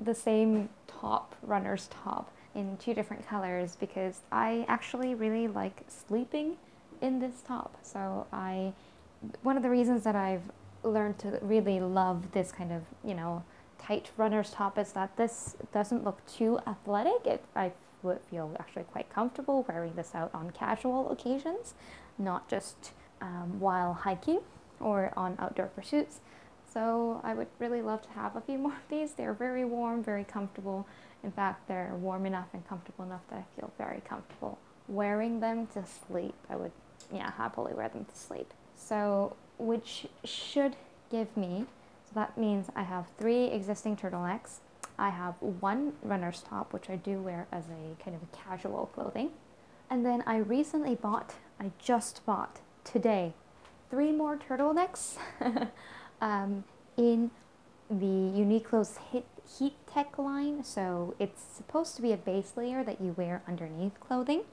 the 0.00 0.14
same 0.14 0.68
top, 0.86 1.34
runner's 1.42 1.88
top, 1.88 2.30
in 2.54 2.76
two 2.78 2.94
different 2.94 3.26
colors 3.26 3.76
because 3.78 4.20
I 4.32 4.64
actually 4.68 5.14
really 5.14 5.48
like 5.48 5.84
sleeping 5.86 6.56
in 7.00 7.20
this 7.20 7.42
top. 7.46 7.76
So 7.82 8.26
I, 8.32 8.72
one 9.42 9.56
of 9.56 9.62
the 9.62 9.70
reasons 9.70 10.04
that 10.04 10.16
I've 10.16 10.42
learned 10.82 11.18
to 11.20 11.38
really 11.42 11.80
love 11.80 12.32
this 12.32 12.50
kind 12.52 12.72
of, 12.72 12.82
you 13.04 13.14
know, 13.14 13.44
tight 13.78 14.10
runner's 14.16 14.50
top 14.50 14.78
is 14.78 14.92
that 14.92 15.16
this 15.16 15.56
doesn't 15.72 16.04
look 16.04 16.24
too 16.26 16.58
athletic. 16.66 17.26
It, 17.26 17.44
I 17.54 17.72
would 18.02 18.20
feel 18.30 18.54
actually 18.58 18.84
quite 18.84 19.10
comfortable 19.10 19.64
wearing 19.68 19.94
this 19.94 20.14
out 20.14 20.30
on 20.34 20.50
casual 20.50 21.10
occasions, 21.10 21.74
not 22.18 22.48
just 22.48 22.92
um, 23.20 23.58
while 23.58 23.92
hiking 23.92 24.40
or 24.80 25.12
on 25.16 25.36
outdoor 25.38 25.66
pursuits. 25.66 26.20
So 26.72 27.20
I 27.24 27.34
would 27.34 27.48
really 27.58 27.82
love 27.82 28.02
to 28.02 28.10
have 28.10 28.36
a 28.36 28.40
few 28.40 28.58
more 28.58 28.72
of 28.72 28.88
these. 28.88 29.12
They're 29.12 29.32
very 29.32 29.64
warm, 29.64 30.02
very 30.04 30.24
comfortable. 30.24 30.86
In 31.24 31.32
fact, 31.32 31.66
they're 31.66 31.94
warm 31.98 32.26
enough 32.26 32.48
and 32.52 32.66
comfortable 32.68 33.04
enough 33.04 33.22
that 33.30 33.36
I 33.38 33.60
feel 33.60 33.72
very 33.78 34.02
comfortable 34.06 34.58
wearing 34.88 35.40
them 35.40 35.66
to 35.68 35.84
sleep. 35.84 36.34
I 36.48 36.56
would, 36.56 36.72
yeah, 37.12 37.30
happily 37.32 37.74
wear 37.74 37.88
them 37.88 38.06
to 38.06 38.16
sleep. 38.16 38.52
So, 38.74 39.36
which 39.58 40.06
should 40.24 40.76
give 41.10 41.36
me, 41.36 41.66
so 42.08 42.14
that 42.14 42.38
means 42.38 42.68
I 42.74 42.84
have 42.84 43.06
three 43.18 43.46
existing 43.46 43.96
turtlenecks. 43.96 44.60
I 44.98 45.10
have 45.10 45.34
one 45.40 45.92
runner's 46.02 46.40
top, 46.40 46.72
which 46.72 46.88
I 46.88 46.96
do 46.96 47.20
wear 47.20 47.46
as 47.52 47.64
a 47.66 48.02
kind 48.02 48.16
of 48.16 48.22
a 48.22 48.36
casual 48.36 48.86
clothing. 48.94 49.30
And 49.90 50.06
then 50.06 50.22
I 50.26 50.38
recently 50.38 50.94
bought, 50.94 51.34
I 51.60 51.70
just 51.78 52.24
bought 52.24 52.60
today, 52.82 53.34
three 53.90 54.10
more 54.10 54.38
turtlenecks 54.38 55.18
um, 56.22 56.64
in 56.96 57.30
the 57.90 58.06
Uniqlo's 58.06 58.98
Heat, 59.12 59.26
Heat 59.58 59.74
Tech 59.86 60.18
line. 60.18 60.64
So 60.64 61.14
it's 61.18 61.42
supposed 61.42 61.94
to 61.96 62.02
be 62.02 62.12
a 62.12 62.16
base 62.16 62.54
layer 62.56 62.82
that 62.84 63.02
you 63.02 63.12
wear 63.18 63.42
underneath 63.46 64.00
clothing. 64.00 64.44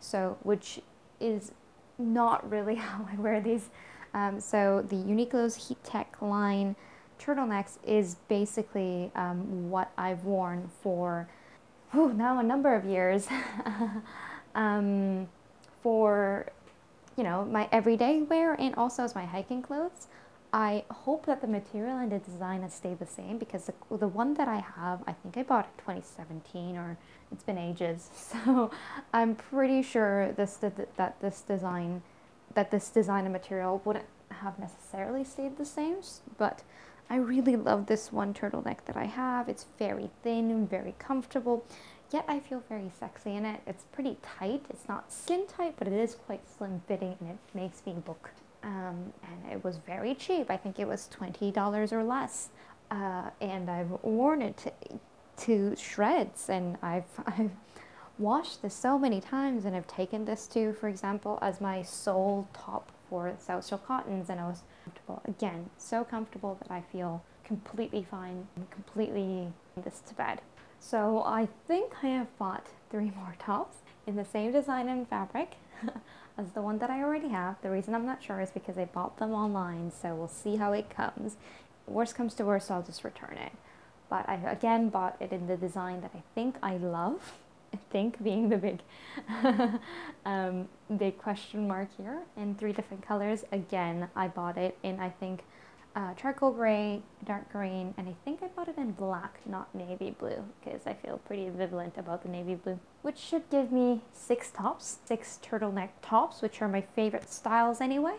So, 0.00 0.36
which 0.42 0.80
is 1.20 1.52
not 1.96 2.48
really 2.48 2.74
how 2.76 3.06
I 3.10 3.14
wear 3.20 3.40
these. 3.40 3.68
Um, 4.14 4.40
so 4.40 4.84
the 4.88 4.96
Uniqlo's 4.96 5.68
Heat 5.68 5.82
Tech 5.84 6.16
line 6.20 6.74
turtlenecks 7.18 7.78
is 7.86 8.16
basically 8.28 9.10
um, 9.14 9.70
what 9.70 9.92
I've 9.96 10.24
worn 10.24 10.70
for 10.82 11.28
whew, 11.92 12.12
now 12.12 12.38
a 12.38 12.42
number 12.42 12.74
of 12.74 12.84
years 12.84 13.28
um, 14.54 15.28
for 15.82 16.46
you 17.16 17.24
know 17.24 17.44
my 17.44 17.68
everyday 17.72 18.22
wear 18.22 18.54
and 18.54 18.74
also 18.74 19.02
as 19.02 19.14
my 19.14 19.24
hiking 19.24 19.62
clothes. 19.62 20.08
I 20.50 20.84
hope 20.90 21.26
that 21.26 21.42
the 21.42 21.46
material 21.46 21.98
and 21.98 22.10
the 22.10 22.20
design 22.20 22.62
has 22.62 22.72
stayed 22.72 23.00
the 23.00 23.06
same 23.06 23.36
because 23.36 23.66
the, 23.66 23.74
the 23.98 24.08
one 24.08 24.32
that 24.34 24.48
I 24.48 24.60
have, 24.60 25.02
I 25.06 25.12
think 25.12 25.36
I 25.36 25.42
bought 25.42 25.66
in 25.66 25.84
2017 25.84 26.74
or 26.74 26.96
it's 27.30 27.44
been 27.44 27.58
ages. 27.58 28.08
So 28.44 28.70
I'm 29.12 29.34
pretty 29.34 29.82
sure 29.82 30.32
this 30.32 30.54
that 30.54 31.20
this 31.20 31.42
design 31.42 32.02
that 32.54 32.70
this 32.70 32.88
design 32.88 33.24
and 33.24 33.32
material 33.32 33.82
wouldn't 33.84 34.06
have 34.30 34.58
necessarily 34.58 35.24
stayed 35.24 35.58
the 35.58 35.64
same, 35.64 35.96
but 36.38 36.62
I 37.10 37.16
really 37.16 37.56
love 37.56 37.86
this 37.86 38.12
one 38.12 38.34
turtleneck 38.34 38.84
that 38.84 38.96
I 38.96 39.04
have. 39.04 39.48
It's 39.48 39.66
very 39.78 40.10
thin 40.22 40.50
and 40.50 40.68
very 40.68 40.94
comfortable, 40.98 41.64
yet 42.10 42.24
I 42.28 42.38
feel 42.40 42.62
very 42.68 42.90
sexy 42.98 43.34
in 43.34 43.46
it. 43.46 43.60
It's 43.66 43.84
pretty 43.92 44.18
tight. 44.22 44.64
It's 44.68 44.88
not 44.88 45.10
skin 45.10 45.46
tight, 45.46 45.74
but 45.78 45.88
it 45.88 45.94
is 45.94 46.14
quite 46.14 46.42
slim 46.48 46.82
fitting 46.86 47.16
and 47.20 47.30
it 47.30 47.38
makes 47.54 47.82
me 47.86 47.96
look. 48.06 48.30
Um, 48.62 49.12
and 49.22 49.52
it 49.52 49.64
was 49.64 49.78
very 49.78 50.14
cheap. 50.14 50.50
I 50.50 50.56
think 50.56 50.78
it 50.78 50.86
was 50.86 51.08
$20 51.18 51.92
or 51.92 52.04
less. 52.04 52.50
Uh, 52.90 53.30
and 53.40 53.70
I've 53.70 53.90
worn 54.02 54.42
it 54.42 54.56
to, 54.58 54.72
to 55.44 55.76
shreds 55.76 56.50
and 56.50 56.76
I've, 56.82 57.04
I've 57.26 57.52
washed 58.18 58.60
this 58.60 58.74
so 58.74 58.98
many 58.98 59.20
times 59.20 59.64
and 59.64 59.74
I've 59.74 59.86
taken 59.86 60.26
this 60.26 60.46
to, 60.48 60.74
for 60.74 60.88
example, 60.88 61.38
as 61.40 61.60
my 61.60 61.82
sole 61.82 62.48
top 62.52 62.92
for 63.08 63.32
South 63.38 63.66
Shore 63.66 63.78
Cottons 63.78 64.28
and 64.28 64.40
I 64.40 64.48
was 64.48 64.62
comfortable. 64.88 65.22
Again, 65.26 65.70
so 65.76 66.04
comfortable 66.04 66.58
that 66.62 66.70
I 66.70 66.80
feel 66.80 67.22
completely 67.44 68.06
fine 68.10 68.46
completely 68.70 69.48
this 69.82 70.00
to 70.08 70.14
bed. 70.14 70.40
So 70.80 71.22
I 71.24 71.48
think 71.66 71.92
I 72.02 72.08
have 72.08 72.38
bought 72.38 72.66
three 72.90 73.10
more 73.16 73.36
tops 73.38 73.78
in 74.06 74.16
the 74.16 74.24
same 74.24 74.52
design 74.52 74.88
and 74.88 75.08
fabric 75.08 75.56
as 76.38 76.50
the 76.52 76.62
one 76.62 76.78
that 76.78 76.90
I 76.90 77.02
already 77.02 77.28
have. 77.28 77.56
The 77.62 77.70
reason 77.70 77.94
I'm 77.94 78.06
not 78.06 78.22
sure 78.22 78.40
is 78.40 78.50
because 78.50 78.78
I 78.78 78.84
bought 78.86 79.18
them 79.18 79.32
online, 79.32 79.90
so 79.90 80.14
we'll 80.14 80.28
see 80.28 80.56
how 80.56 80.72
it 80.72 80.90
comes. 80.90 81.36
Worst 81.86 82.14
comes 82.14 82.34
to 82.34 82.44
worst, 82.44 82.70
I'll 82.70 82.82
just 82.82 83.04
return 83.04 83.36
it. 83.36 83.52
But 84.10 84.28
I 84.28 84.36
again 84.36 84.88
bought 84.88 85.16
it 85.20 85.32
in 85.32 85.46
the 85.46 85.56
design 85.56 86.00
that 86.00 86.12
I 86.14 86.22
think 86.34 86.56
I 86.62 86.76
love 86.76 87.34
think 87.90 88.22
being 88.22 88.48
the 88.48 88.56
big 88.56 88.80
um, 90.24 90.68
big 90.96 91.18
question 91.18 91.66
mark 91.66 91.88
here 91.96 92.22
in 92.36 92.54
three 92.54 92.72
different 92.72 93.06
colors. 93.06 93.44
Again 93.52 94.08
I 94.16 94.28
bought 94.28 94.56
it 94.56 94.76
in 94.82 95.00
I 95.00 95.10
think 95.10 95.44
uh, 95.96 96.14
charcoal 96.14 96.52
gray 96.52 97.02
dark 97.24 97.50
green 97.50 97.94
and 97.96 98.08
I 98.08 98.14
think 98.24 98.42
I 98.42 98.46
bought 98.48 98.68
it 98.68 98.78
in 98.78 98.92
black 98.92 99.40
not 99.46 99.74
navy 99.74 100.14
blue 100.18 100.44
because 100.62 100.86
I 100.86 100.94
feel 100.94 101.18
pretty 101.18 101.46
ambivalent 101.46 101.98
about 101.98 102.22
the 102.22 102.28
navy 102.28 102.54
blue 102.54 102.78
which 103.02 103.18
should 103.18 103.48
give 103.50 103.72
me 103.72 104.02
six 104.12 104.50
tops 104.50 104.98
six 105.04 105.38
turtleneck 105.42 105.90
tops 106.02 106.40
which 106.42 106.62
are 106.62 106.68
my 106.68 106.80
favorite 106.80 107.30
styles 107.30 107.80
anyway. 107.80 108.16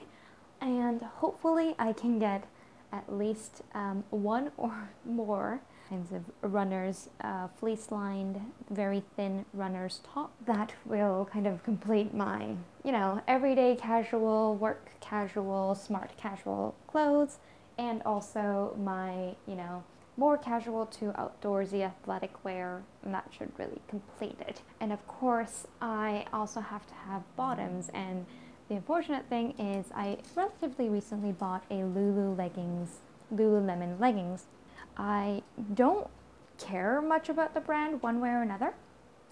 And 0.61 1.01
hopefully 1.01 1.73
I 1.79 1.93
can 1.93 2.19
get 2.19 2.45
at 2.91 3.15
least 3.15 3.61
um, 3.73 4.03
one 4.09 4.51
or 4.57 4.89
more 5.05 5.61
kinds 5.89 6.11
of 6.11 6.23
runners, 6.53 7.09
uh, 7.21 7.47
fleece 7.59 7.91
lined, 7.91 8.39
very 8.69 9.03
thin 9.15 9.45
runners 9.53 10.01
top 10.03 10.31
that 10.45 10.73
will 10.85 11.27
kind 11.31 11.47
of 11.47 11.63
complete 11.63 12.13
my, 12.13 12.55
you 12.83 12.91
know, 12.91 13.21
everyday 13.27 13.75
casual, 13.75 14.55
work 14.55 14.91
casual, 14.99 15.73
smart 15.75 16.11
casual 16.17 16.75
clothes, 16.87 17.39
and 17.77 18.01
also 18.05 18.75
my, 18.77 19.35
you 19.47 19.55
know, 19.55 19.83
more 20.17 20.37
casual 20.37 20.85
to 20.85 21.05
outdoorsy 21.13 21.81
athletic 21.81 22.43
wear, 22.43 22.83
and 23.03 23.13
that 23.13 23.25
should 23.35 23.51
really 23.57 23.81
complete 23.87 24.35
it. 24.41 24.61
And 24.81 24.91
of 24.91 25.07
course, 25.07 25.65
I 25.81 26.25
also 26.33 26.59
have 26.59 26.85
to 26.87 26.93
have 26.93 27.23
bottoms, 27.35 27.89
and 27.93 28.25
the 28.67 28.75
unfortunate 28.75 29.25
thing 29.29 29.57
is 29.57 29.87
I 29.95 30.17
relatively 30.35 30.89
recently 30.89 31.31
bought 31.31 31.63
a 31.71 31.85
Lulu 31.85 32.35
leggings, 32.35 32.97
Lululemon 33.33 33.99
leggings, 33.99 34.45
I 34.99 35.43
don't 35.73 36.07
care 36.57 37.01
much 37.01 37.29
about 37.29 37.53
the 37.53 37.61
brand 37.61 38.03
one 38.03 38.19
way 38.19 38.31
or 38.31 38.41
another. 38.41 38.73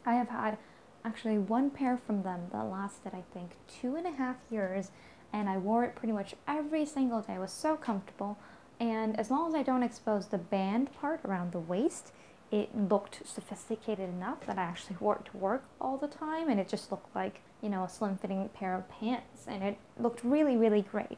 I 0.06 0.14
have 0.16 0.30
had 0.30 0.58
actually 1.04 1.38
one 1.38 1.72
pair 1.72 1.98
from 1.98 2.24
them 2.24 2.48
that 2.54 2.64
lasted, 2.64 3.12
I 3.14 3.24
think, 3.34 3.52
two 3.68 3.98
and 3.98 4.08
a 4.08 4.12
half 4.12 4.38
years, 4.50 4.92
and 5.34 5.50
I 5.50 5.58
wore 5.58 5.84
it 5.84 5.94
pretty 5.94 6.14
much 6.14 6.36
every 6.48 6.86
single 6.86 7.20
day. 7.20 7.34
It 7.34 7.42
was 7.42 7.52
so 7.52 7.76
comfortable, 7.76 8.38
and 8.80 9.20
as 9.20 9.30
long 9.30 9.50
as 9.50 9.56
I 9.56 9.64
don't 9.64 9.84
expose 9.84 10.28
the 10.28 10.38
band 10.38 10.94
part 10.94 11.20
around 11.26 11.52
the 11.52 11.60
waist, 11.60 12.14
it 12.50 12.74
looked 12.74 13.28
sophisticated 13.28 14.08
enough 14.08 14.46
that 14.46 14.58
I 14.58 14.64
actually 14.64 14.96
wore 15.02 15.18
it 15.18 15.26
to 15.32 15.38
work 15.38 15.66
all 15.82 15.98
the 15.98 16.08
time, 16.08 16.48
and 16.48 16.62
it 16.62 16.70
just 16.70 16.92
looked 16.92 17.14
like, 17.14 17.42
you 17.62 17.68
know, 17.68 17.84
a 17.84 17.90
slim 17.90 18.18
fitting 18.18 18.48
pair 18.54 18.74
of 18.74 18.88
pants, 18.88 19.44
and 19.48 19.64
it 19.64 19.78
looked 20.00 20.24
really, 20.24 20.56
really 20.56 20.82
great 20.82 21.18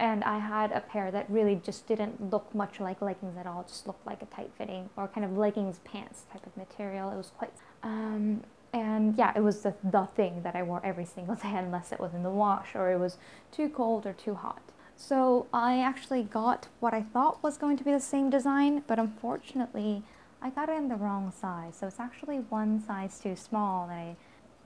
and 0.00 0.24
I 0.24 0.38
had 0.38 0.72
a 0.72 0.80
pair 0.80 1.10
that 1.10 1.26
really 1.28 1.60
just 1.62 1.86
didn't 1.86 2.32
look 2.32 2.52
much 2.54 2.80
like 2.80 3.02
leggings 3.02 3.36
at 3.36 3.46
all, 3.46 3.64
just 3.68 3.86
looked 3.86 4.04
like 4.06 4.22
a 4.22 4.26
tight 4.26 4.50
fitting 4.56 4.88
or 4.96 5.06
kind 5.06 5.26
of 5.26 5.36
leggings 5.36 5.78
pants 5.84 6.22
type 6.32 6.44
of 6.46 6.56
material. 6.56 7.10
It 7.10 7.16
was 7.16 7.30
quite, 7.36 7.52
um, 7.82 8.42
and 8.72 9.14
yeah, 9.16 9.32
it 9.36 9.42
was 9.42 9.60
the, 9.60 9.74
the 9.84 10.08
thing 10.16 10.42
that 10.42 10.56
I 10.56 10.62
wore 10.62 10.80
every 10.82 11.04
single 11.04 11.34
day 11.42 11.52
unless 11.54 11.92
it 11.92 12.00
was 12.00 12.14
in 12.14 12.22
the 12.22 12.30
wash 12.30 12.74
or 12.74 12.90
it 12.90 12.98
was 12.98 13.18
too 13.52 13.68
cold 13.68 14.06
or 14.06 14.14
too 14.14 14.34
hot. 14.34 14.62
So 14.96 15.46
I 15.52 15.80
actually 15.80 16.22
got 16.22 16.68
what 16.80 16.94
I 16.94 17.02
thought 17.02 17.42
was 17.42 17.58
going 17.58 17.76
to 17.76 17.84
be 17.84 17.92
the 17.92 18.00
same 18.00 18.30
design, 18.30 18.82
but 18.86 18.98
unfortunately 18.98 20.02
I 20.40 20.48
got 20.48 20.70
it 20.70 20.78
in 20.78 20.88
the 20.88 20.96
wrong 20.96 21.30
size. 21.30 21.76
So 21.78 21.86
it's 21.86 22.00
actually 22.00 22.38
one 22.38 22.82
size 22.82 23.20
too 23.20 23.36
small 23.36 23.84
and 23.84 23.92
I 23.92 24.16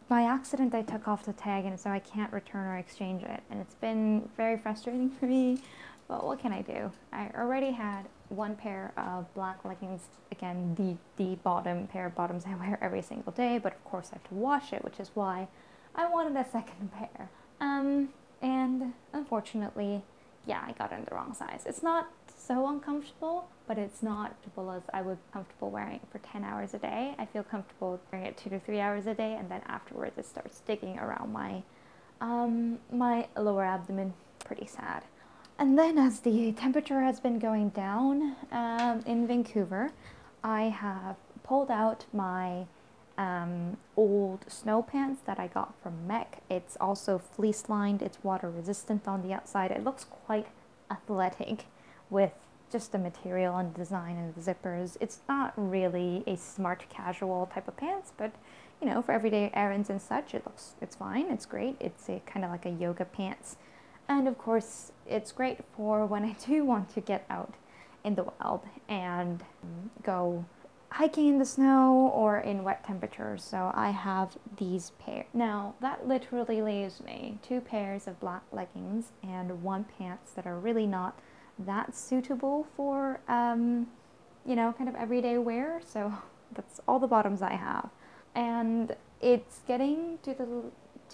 by 0.08 0.22
accident 0.22 0.74
I 0.74 0.82
took 0.82 1.08
off 1.08 1.24
the 1.24 1.32
tag 1.32 1.64
and 1.64 1.78
so 1.78 1.90
I 1.90 1.98
can't 1.98 2.32
return 2.32 2.66
or 2.66 2.76
exchange 2.76 3.22
it. 3.22 3.42
And 3.50 3.60
it's 3.60 3.74
been 3.74 4.28
very 4.36 4.58
frustrating 4.58 5.10
for 5.10 5.26
me 5.26 5.58
but 6.08 6.26
what 6.26 6.38
can 6.38 6.52
I 6.52 6.60
do? 6.62 6.92
I 7.12 7.30
already 7.34 7.70
had 7.70 8.02
one 8.28 8.56
pair 8.56 8.92
of 8.96 9.32
black 9.34 9.64
leggings 9.64 10.02
again 10.32 10.74
the 10.74 10.96
the 11.22 11.36
bottom 11.36 11.86
pair 11.86 12.06
of 12.06 12.14
bottoms 12.14 12.44
I 12.46 12.54
wear 12.60 12.78
every 12.82 13.02
single 13.02 13.32
day 13.32 13.58
but 13.58 13.74
of 13.74 13.84
course 13.84 14.10
I 14.12 14.16
have 14.16 14.28
to 14.28 14.34
wash 14.34 14.72
it 14.72 14.84
which 14.84 15.00
is 15.00 15.10
why 15.14 15.48
I 15.94 16.08
wanted 16.08 16.36
a 16.36 16.48
second 16.50 16.92
pair. 16.98 17.30
Um 17.60 18.10
and 18.42 18.92
unfortunately 19.12 20.02
yeah 20.46 20.62
I 20.66 20.72
got 20.72 20.92
it 20.92 20.96
in 20.96 21.04
the 21.08 21.14
wrong 21.14 21.34
size. 21.34 21.64
It's 21.66 21.82
not 21.82 22.10
so 22.46 22.68
uncomfortable, 22.68 23.48
but 23.66 23.78
it's 23.78 24.02
not 24.02 24.30
comfortable 24.42 24.70
as 24.70 24.82
I 24.92 25.02
would 25.02 25.16
be 25.16 25.32
comfortable 25.32 25.70
wearing 25.70 25.96
it 25.96 26.02
for 26.10 26.18
10 26.18 26.44
hours 26.44 26.74
a 26.74 26.78
day. 26.78 27.14
I 27.18 27.26
feel 27.26 27.42
comfortable 27.42 28.00
wearing 28.12 28.26
it 28.26 28.36
two 28.36 28.50
to 28.50 28.60
three 28.60 28.80
hours 28.80 29.06
a 29.06 29.14
day, 29.14 29.34
and 29.34 29.50
then 29.50 29.62
afterwards 29.66 30.18
it 30.18 30.26
starts 30.26 30.60
digging 30.60 30.98
around 30.98 31.32
my 31.32 31.62
um, 32.20 32.78
my 32.92 33.28
lower 33.36 33.64
abdomen. 33.64 34.14
Pretty 34.44 34.66
sad. 34.66 35.04
And 35.58 35.78
then 35.78 35.98
as 35.98 36.20
the 36.20 36.52
temperature 36.52 37.00
has 37.00 37.20
been 37.20 37.38
going 37.38 37.70
down 37.70 38.36
um, 38.50 39.02
in 39.06 39.26
Vancouver, 39.26 39.92
I 40.42 40.64
have 40.64 41.16
pulled 41.42 41.70
out 41.70 42.06
my 42.12 42.66
um, 43.16 43.76
old 43.96 44.44
snow 44.48 44.82
pants 44.82 45.22
that 45.26 45.38
I 45.38 45.46
got 45.46 45.74
from 45.82 46.08
MEC. 46.08 46.26
It's 46.50 46.76
also 46.80 47.18
fleece 47.18 47.68
lined, 47.68 48.02
it's 48.02 48.18
water 48.22 48.50
resistant 48.50 49.06
on 49.06 49.22
the 49.22 49.32
outside. 49.32 49.70
It 49.70 49.84
looks 49.84 50.04
quite 50.04 50.48
athletic 50.90 51.66
with 52.14 52.32
just 52.70 52.92
the 52.92 52.98
material 52.98 53.56
and 53.56 53.74
design 53.74 54.16
and 54.16 54.34
the 54.34 54.40
zippers. 54.40 54.96
It's 55.00 55.18
not 55.28 55.52
really 55.56 56.22
a 56.26 56.36
smart 56.36 56.84
casual 56.88 57.50
type 57.52 57.66
of 57.68 57.76
pants, 57.76 58.12
but 58.16 58.32
you 58.80 58.88
know, 58.88 59.02
for 59.02 59.12
everyday 59.12 59.50
errands 59.52 59.90
and 59.90 60.00
such, 60.00 60.32
it 60.32 60.46
looks 60.46 60.74
it's 60.80 60.96
fine. 60.96 61.30
It's 61.30 61.44
great. 61.44 61.76
It's 61.80 62.08
a 62.08 62.22
kind 62.24 62.44
of 62.44 62.52
like 62.52 62.66
a 62.66 62.70
yoga 62.70 63.04
pants. 63.04 63.56
And 64.08 64.28
of 64.28 64.38
course, 64.38 64.92
it's 65.06 65.32
great 65.32 65.58
for 65.76 66.06
when 66.06 66.24
I 66.24 66.36
do 66.46 66.64
want 66.64 66.94
to 66.94 67.00
get 67.00 67.26
out 67.28 67.54
in 68.04 68.14
the 68.14 68.24
wild 68.24 68.62
and 68.88 69.42
go 70.02 70.44
hiking 70.90 71.26
in 71.26 71.38
the 71.38 71.44
snow 71.44 72.12
or 72.14 72.38
in 72.38 72.62
wet 72.62 72.84
temperatures. 72.84 73.42
So 73.42 73.72
I 73.74 73.90
have 73.90 74.36
these 74.56 74.92
pair. 75.00 75.26
Now 75.34 75.74
that 75.80 76.06
literally 76.06 76.62
leaves 76.62 77.02
me 77.02 77.38
two 77.42 77.60
pairs 77.60 78.06
of 78.06 78.20
black 78.20 78.42
leggings 78.52 79.10
and 79.22 79.64
one 79.64 79.84
pants 79.98 80.30
that 80.32 80.46
are 80.46 80.58
really 80.58 80.86
not 80.86 81.18
that 81.58 81.94
suitable 81.94 82.66
for, 82.76 83.20
um, 83.28 83.86
you 84.44 84.56
know, 84.56 84.74
kind 84.76 84.88
of 84.88 84.94
everyday 84.96 85.38
wear. 85.38 85.80
So 85.86 86.12
that's 86.54 86.80
all 86.86 86.98
the 86.98 87.06
bottoms 87.06 87.42
I 87.42 87.54
have. 87.54 87.88
And 88.34 88.94
it's 89.20 89.60
getting 89.66 90.18
to 90.22 90.34
the 90.34 90.46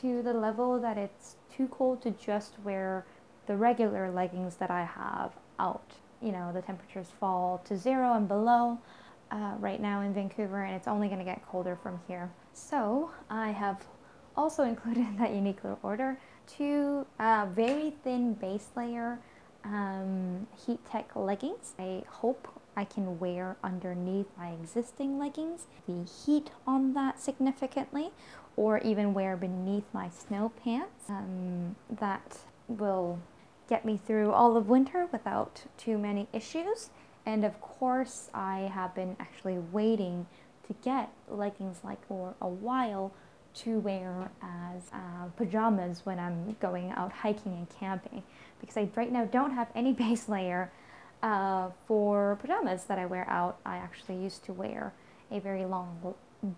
to 0.00 0.22
the 0.22 0.32
level 0.32 0.80
that 0.80 0.96
it's 0.96 1.36
too 1.54 1.68
cold 1.68 2.00
to 2.00 2.10
just 2.12 2.54
wear 2.64 3.04
the 3.46 3.56
regular 3.56 4.10
leggings 4.10 4.56
that 4.56 4.70
I 4.70 4.84
have 4.84 5.32
out. 5.58 5.92
You 6.22 6.32
know, 6.32 6.52
the 6.52 6.62
temperatures 6.62 7.08
fall 7.18 7.60
to 7.64 7.76
zero 7.76 8.14
and 8.14 8.26
below 8.28 8.78
uh, 9.30 9.54
right 9.58 9.80
now 9.80 10.00
in 10.00 10.14
Vancouver, 10.14 10.62
and 10.62 10.74
it's 10.74 10.88
only 10.88 11.08
going 11.08 11.18
to 11.18 11.24
get 11.24 11.46
colder 11.46 11.76
from 11.82 12.00
here. 12.06 12.30
So 12.52 13.10
I 13.28 13.50
have 13.50 13.84
also 14.36 14.62
included 14.72 15.06
in 15.06 15.16
that 15.18 15.30
Uniqlo 15.30 15.76
order 15.82 16.18
two 16.46 17.06
uh, 17.18 17.46
very 17.54 17.92
thin 18.02 18.34
base 18.34 18.68
layer 18.76 19.18
um, 19.64 20.46
heat 20.66 20.80
tech 20.90 21.10
leggings. 21.14 21.74
I 21.78 22.02
hope 22.08 22.48
I 22.76 22.84
can 22.84 23.18
wear 23.18 23.56
underneath 23.62 24.26
my 24.38 24.50
existing 24.50 25.18
leggings 25.18 25.66
the 25.86 26.04
heat 26.04 26.50
on 26.66 26.94
that 26.94 27.20
significantly 27.20 28.10
or 28.56 28.78
even 28.78 29.12
wear 29.14 29.36
beneath 29.36 29.84
my 29.92 30.08
snow 30.08 30.52
pants 30.62 31.08
um, 31.08 31.76
that 31.90 32.38
will 32.68 33.18
get 33.68 33.84
me 33.84 33.96
through 33.96 34.32
all 34.32 34.56
of 34.56 34.68
winter 34.68 35.08
without 35.12 35.64
too 35.76 35.98
many 35.98 36.28
issues 36.32 36.90
and 37.26 37.44
of 37.44 37.60
course, 37.60 38.30
I 38.32 38.70
have 38.74 38.94
been 38.94 39.16
actually 39.20 39.58
waiting 39.58 40.26
to 40.66 40.74
get 40.82 41.10
leggings 41.28 41.80
like 41.84 42.04
for 42.06 42.34
a 42.40 42.48
while 42.48 43.12
to 43.64 43.78
wear 43.80 44.30
as 44.42 44.82
uh, 44.92 45.26
pajamas 45.36 46.00
when 46.04 46.18
I'm 46.18 46.56
going 46.60 46.90
out 46.92 47.12
hiking 47.12 47.52
and 47.52 47.68
camping 47.68 48.22
because 48.60 48.76
I 48.76 48.88
right 48.94 49.12
now 49.12 49.24
don't 49.24 49.52
have 49.52 49.68
any 49.74 49.92
base 50.04 50.28
layer 50.28 50.72
uh, 51.22 51.70
for 51.86 52.38
pajamas 52.40 52.84
that 52.84 52.98
I 52.98 53.06
wear 53.06 53.28
out. 53.28 53.58
I 53.66 53.76
actually 53.76 54.16
used 54.16 54.44
to 54.44 54.52
wear 54.52 54.92
a 55.30 55.40
very 55.40 55.66
long 55.66 56.14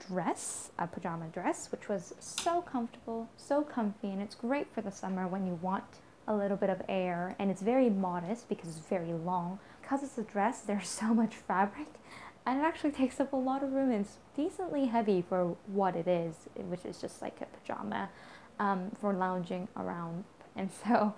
dress, 0.09 0.71
a 0.79 0.87
pajama 0.87 1.27
dress, 1.27 1.73
which 1.73 1.89
was 1.89 2.15
so 2.21 2.63
comfortable, 2.63 3.29
so 3.37 3.63
comfy, 3.63 4.11
and 4.11 4.23
it's 4.23 4.37
great 4.37 4.73
for 4.73 4.81
the 4.81 4.93
summer 4.93 5.27
when 5.27 5.47
you 5.47 5.59
want 5.61 5.85
a 6.29 6.35
little 6.35 6.57
bit 6.57 6.71
of 6.71 6.81
air 6.89 7.35
and 7.41 7.51
it's 7.51 7.63
very 7.63 7.91
modest 7.91 8.49
because 8.49 8.77
it's 8.77 8.87
very 8.87 9.13
long 9.13 9.59
because 9.81 10.05
it's 10.05 10.17
a 10.19 10.23
dress, 10.23 10.61
there's 10.61 10.89
so 10.89 11.13
much 11.13 11.35
fabric 11.35 11.89
and 12.47 12.61
it 12.61 12.63
actually 12.63 12.91
takes 12.91 13.21
up 13.21 13.33
a 13.33 13.37
lot 13.37 13.63
of 13.63 13.73
room 13.73 13.91
and 13.91 14.05
it's 14.05 14.19
decently 14.37 14.87
heavy 14.87 15.23
for 15.23 15.57
what 15.67 15.95
it 15.95 16.09
is, 16.09 16.35
which 16.57 16.85
is 16.85 17.01
just 17.01 17.23
like 17.23 17.41
a 17.41 17.47
pajama 17.47 18.09
um, 18.59 18.91
for 19.01 19.13
lounging 19.13 19.69
around. 19.77 20.25
And 20.57 20.71
so 20.85 21.15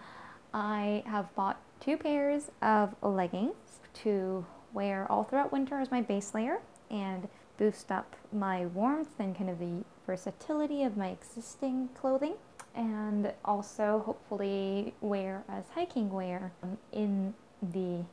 I 0.52 1.02
have 1.06 1.34
bought 1.34 1.60
two 1.80 1.96
pairs 1.96 2.50
of 2.62 2.94
leggings 3.02 3.54
to 4.02 4.44
wear 4.72 5.10
all 5.10 5.24
throughout 5.24 5.52
winter 5.52 5.80
as 5.80 5.90
my 5.90 6.02
base 6.02 6.34
layer 6.34 6.60
and 6.90 7.28
boost 7.56 7.90
up 7.90 8.16
my 8.32 8.66
warmth 8.66 9.18
and 9.18 9.36
kind 9.36 9.48
of 9.48 9.58
the 9.58 9.84
versatility 10.06 10.82
of 10.82 10.96
my 10.96 11.08
existing 11.08 11.88
clothing 11.94 12.34
and 12.74 13.32
also 13.44 14.02
hopefully 14.04 14.92
wear 15.00 15.44
as 15.48 15.64
hiking 15.74 16.10
wear 16.10 16.52
in 16.92 17.32
the 17.62 18.04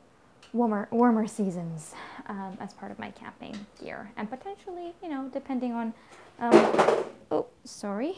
warmer 0.53 0.87
warmer 0.91 1.27
seasons 1.27 1.93
um, 2.27 2.57
as 2.59 2.73
part 2.73 2.91
of 2.91 2.99
my 2.99 3.11
camping 3.11 3.65
gear. 3.81 4.11
And 4.17 4.29
potentially 4.29 4.93
you 5.01 5.09
know 5.09 5.29
depending 5.33 5.73
on 5.73 5.93
um, 6.39 7.05
oh 7.31 7.47
sorry. 7.63 8.15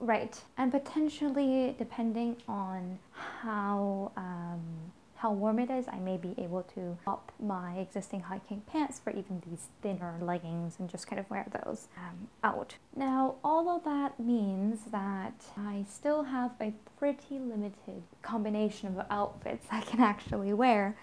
Right. 0.00 0.40
And 0.56 0.70
potentially 0.70 1.74
depending 1.76 2.36
on 2.46 2.98
how 3.42 4.12
um, 4.16 4.60
how 5.18 5.32
warm 5.32 5.58
it 5.58 5.68
is 5.68 5.86
I 5.88 5.98
may 5.98 6.16
be 6.16 6.34
able 6.38 6.62
to 6.74 6.96
up 7.04 7.32
my 7.40 7.78
existing 7.78 8.20
hiking 8.20 8.62
pants 8.68 9.00
for 9.00 9.10
even 9.10 9.42
these 9.48 9.66
thinner 9.82 10.14
leggings 10.20 10.76
and 10.78 10.88
just 10.88 11.08
kind 11.08 11.18
of 11.18 11.28
wear 11.28 11.44
those 11.64 11.88
um, 11.96 12.28
out. 12.44 12.76
Now 12.94 13.34
all 13.42 13.68
of 13.68 13.82
that 13.84 14.20
means 14.20 14.78
that 14.92 15.44
I 15.56 15.84
still 15.88 16.22
have 16.22 16.52
a 16.60 16.72
pretty 16.98 17.40
limited 17.40 18.04
combination 18.22 18.96
of 18.96 19.06
outfits 19.10 19.66
I 19.72 19.80
can 19.80 20.00
actually 20.00 20.52
wear 20.52 20.96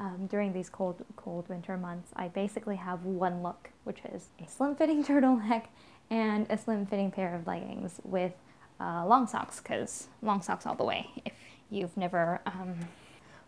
um, 0.00 0.26
during 0.28 0.52
these 0.54 0.70
cold, 0.70 1.04
cold 1.14 1.48
winter 1.50 1.76
months, 1.76 2.10
I 2.16 2.28
basically 2.28 2.76
have 2.76 3.04
one 3.04 3.42
look, 3.42 3.70
which 3.84 4.00
is 4.12 4.30
a 4.42 4.48
slim 4.48 4.74
fitting 4.74 5.04
turtleneck 5.04 5.66
and 6.08 6.46
a 6.50 6.56
slim 6.56 6.86
fitting 6.86 7.10
pair 7.10 7.34
of 7.34 7.46
leggings 7.46 8.00
with 8.02 8.32
uh, 8.80 9.04
long 9.06 9.26
socks, 9.26 9.60
because 9.60 10.08
long 10.22 10.40
socks 10.40 10.64
all 10.64 10.74
the 10.74 10.84
way. 10.84 11.06
If 11.26 11.34
you've 11.68 11.96
never 11.96 12.40
um, 12.46 12.76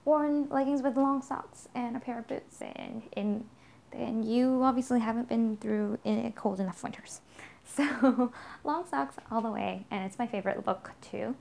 worn 0.05 0.49
leggings 0.51 0.83
with 0.83 0.97
long 0.97 1.23
socks 1.23 1.69
and 1.75 1.97
a 1.97 2.01
pair 2.01 2.19
of 2.19 2.29
boots, 2.29 2.61
and 2.61 3.45
then 3.91 4.23
you 4.23 4.63
obviously 4.63 5.01
haven't 5.01 5.29
been 5.29 5.57
through 5.57 5.99
cold 6.37 6.61
enough 6.61 6.83
winters. 6.83 7.21
So 7.65 8.33
long 8.65 8.87
socks 8.87 9.17
all 9.31 9.41
the 9.41 9.51
way, 9.51 9.87
and 9.91 10.05
it's 10.05 10.19
my 10.19 10.27
favorite 10.27 10.67
look 10.67 10.91
too. 11.01 11.37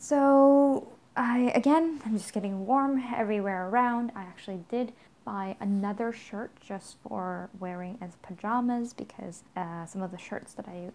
So 0.00 0.88
I, 1.18 1.50
again, 1.56 2.00
I'm 2.06 2.16
just 2.16 2.32
getting 2.32 2.64
warm 2.64 3.02
everywhere 3.12 3.68
around. 3.68 4.12
I 4.14 4.22
actually 4.22 4.60
did 4.70 4.92
buy 5.24 5.56
another 5.58 6.12
shirt 6.12 6.52
just 6.64 6.96
for 7.02 7.50
wearing 7.58 7.98
as 8.00 8.14
pajamas 8.22 8.92
because 8.92 9.42
uh, 9.56 9.84
some 9.84 10.00
of 10.00 10.12
the 10.12 10.16
shirts 10.16 10.52
that 10.52 10.68
I 10.68 10.90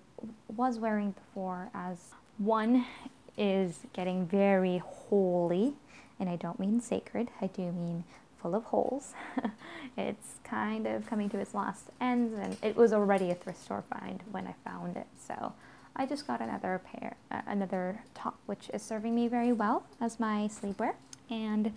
was 0.56 0.80
wearing 0.80 1.12
before 1.12 1.70
as 1.74 2.12
one 2.38 2.86
is 3.38 3.80
getting 3.92 4.26
very 4.26 4.78
holy 4.78 5.74
and 6.22 6.30
I 6.30 6.38
don't 6.38 6.58
mean 6.58 6.80
sacred 6.80 7.28
I 7.42 7.48
do 7.48 7.64
mean 7.74 8.06
full 8.42 8.56
of 8.56 8.64
holes 8.64 9.14
it's 9.98 10.36
kind 10.44 10.88
of 10.88 11.06
coming 11.06 11.30
to 11.32 11.40
its 11.40 11.54
last 11.54 11.90
ends 12.00 12.34
and 12.38 12.56
it 12.62 12.76
was 12.78 12.94
already 12.94 13.30
a 13.30 13.36
thrift 13.36 13.62
store 13.64 13.84
find 13.90 14.24
when 14.32 14.48
I 14.48 14.54
found 14.64 14.96
it 14.98 15.08
so 15.28 15.54
I 15.96 16.06
just 16.06 16.26
got 16.26 16.42
another 16.42 16.82
pair, 16.84 17.16
uh, 17.32 17.42
another 17.48 18.04
top, 18.14 18.38
which 18.46 18.70
is 18.74 18.82
serving 18.82 19.14
me 19.14 19.28
very 19.28 19.54
well 19.54 19.86
as 20.02 20.20
my 20.20 20.50
sleepwear. 20.52 20.94
And 21.30 21.74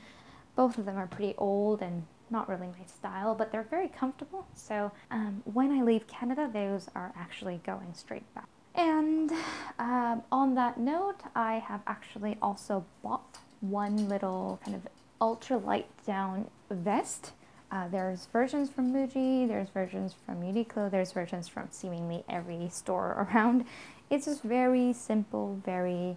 both 0.55 0.79
of 0.79 0.87
them 0.87 0.97
are 0.97 1.07
pretty 1.07 1.35
old 1.37 1.83
and 1.83 2.05
not 2.31 2.49
really 2.49 2.67
my 2.67 2.85
style, 2.87 3.35
but 3.35 3.53
they're 3.53 3.67
very 3.71 3.89
comfortable. 3.89 4.47
So 4.55 4.91
um, 5.11 5.43
when 5.45 5.71
I 5.71 5.83
leave 5.83 6.07
Canada, 6.07 6.51
those 6.53 6.89
are 6.95 7.13
actually 7.17 7.61
going 7.65 7.93
straight 7.95 8.35
back. 8.35 8.49
And 8.75 9.33
um, 9.79 10.23
on 10.33 10.55
that 10.55 10.79
note, 10.79 11.21
I 11.35 11.55
have 11.55 11.81
actually 11.87 12.37
also 12.43 12.85
bought 13.03 13.39
one 13.61 14.09
little 14.09 14.61
kind 14.65 14.77
of 14.77 14.87
ultra 15.21 15.57
light 15.57 15.89
down 16.07 16.51
vest. 16.71 17.33
Uh, 17.71 17.89
there's 17.89 18.27
versions 18.33 18.71
from 18.71 18.93
Muji, 18.93 19.49
there's 19.49 19.69
versions 19.71 20.15
from 20.25 20.41
Uniqlo, 20.41 20.91
there's 20.91 21.11
versions 21.11 21.49
from 21.49 21.69
seemingly 21.71 22.23
every 22.29 22.69
store 22.69 23.29
around. 23.35 23.65
It's 24.09 24.27
just 24.27 24.43
very 24.43 24.93
simple, 24.93 25.61
very 25.65 26.17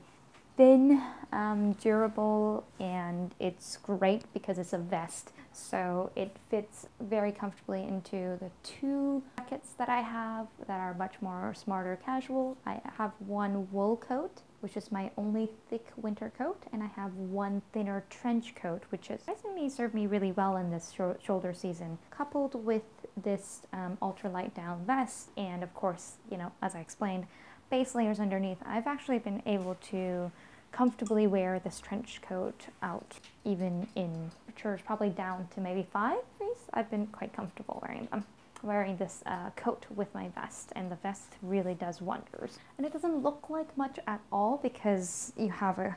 thin, 0.57 1.01
um, 1.31 1.73
durable, 1.73 2.65
and 2.79 3.33
it's 3.39 3.77
great 3.77 4.31
because 4.33 4.59
it's 4.59 4.73
a 4.73 4.77
vest. 4.77 5.31
So 5.51 6.11
it 6.15 6.35
fits 6.49 6.87
very 6.99 7.31
comfortably 7.31 7.83
into 7.83 8.37
the 8.39 8.51
two 8.63 9.23
jackets 9.37 9.71
that 9.79 9.89
I 9.89 10.01
have 10.01 10.47
that 10.67 10.79
are 10.79 10.93
much 10.93 11.15
more 11.21 11.53
smarter 11.55 11.97
casual. 12.05 12.57
I 12.65 12.79
have 12.97 13.11
one 13.19 13.67
wool 13.71 13.97
coat, 13.97 14.41
which 14.59 14.77
is 14.77 14.91
my 14.91 15.09
only 15.17 15.49
thick 15.69 15.87
winter 15.97 16.31
coat, 16.37 16.61
and 16.71 16.83
I 16.83 16.87
have 16.87 17.13
one 17.15 17.61
thinner 17.73 18.03
trench 18.09 18.53
coat, 18.53 18.83
which 18.89 19.09
is 19.09 19.21
surprisingly 19.21 19.67
served 19.69 19.95
me 19.95 20.05
really 20.05 20.31
well 20.31 20.57
in 20.57 20.69
this 20.69 20.93
sh 20.93 21.01
shoulder 21.25 21.53
season, 21.53 21.97
coupled 22.11 22.53
with 22.63 22.83
this 23.17 23.61
um, 23.73 23.97
ultralight 24.01 24.53
down 24.53 24.85
vest, 24.85 25.29
and 25.37 25.63
of 25.63 25.73
course, 25.73 26.17
you 26.29 26.37
know, 26.37 26.51
as 26.61 26.75
I 26.75 26.79
explained, 26.79 27.25
base 27.69 27.95
layers 27.95 28.19
underneath, 28.19 28.57
I've 28.65 28.87
actually 28.87 29.19
been 29.19 29.41
able 29.45 29.75
to 29.91 30.31
comfortably 30.71 31.27
wear 31.27 31.59
this 31.59 31.79
trench 31.79 32.21
coat 32.21 32.67
out 32.83 33.15
even 33.43 33.87
in 33.95 34.31
temperatures 34.45 34.81
probably 34.85 35.09
down 35.09 35.47
to 35.55 35.61
maybe 35.61 35.87
five 35.91 36.19
degrees. 36.37 36.57
I've 36.73 36.89
been 36.89 37.07
quite 37.07 37.33
comfortable 37.33 37.81
wearing 37.85 38.07
them. 38.11 38.25
wearing 38.61 38.97
this 38.97 39.23
uh, 39.25 39.49
coat 39.55 39.85
with 39.95 40.13
my 40.13 40.27
vest 40.29 40.71
and 40.75 40.91
the 40.91 40.95
vest 40.97 41.33
really 41.41 41.73
does 41.73 42.01
wonders 42.01 42.59
and 42.77 42.85
it 42.85 42.91
doesn't 42.91 43.23
look 43.23 43.49
like 43.49 43.75
much 43.77 43.97
at 44.05 44.19
all 44.31 44.59
because 44.61 45.31
you 45.37 45.49
have 45.49 45.79
a 45.79 45.95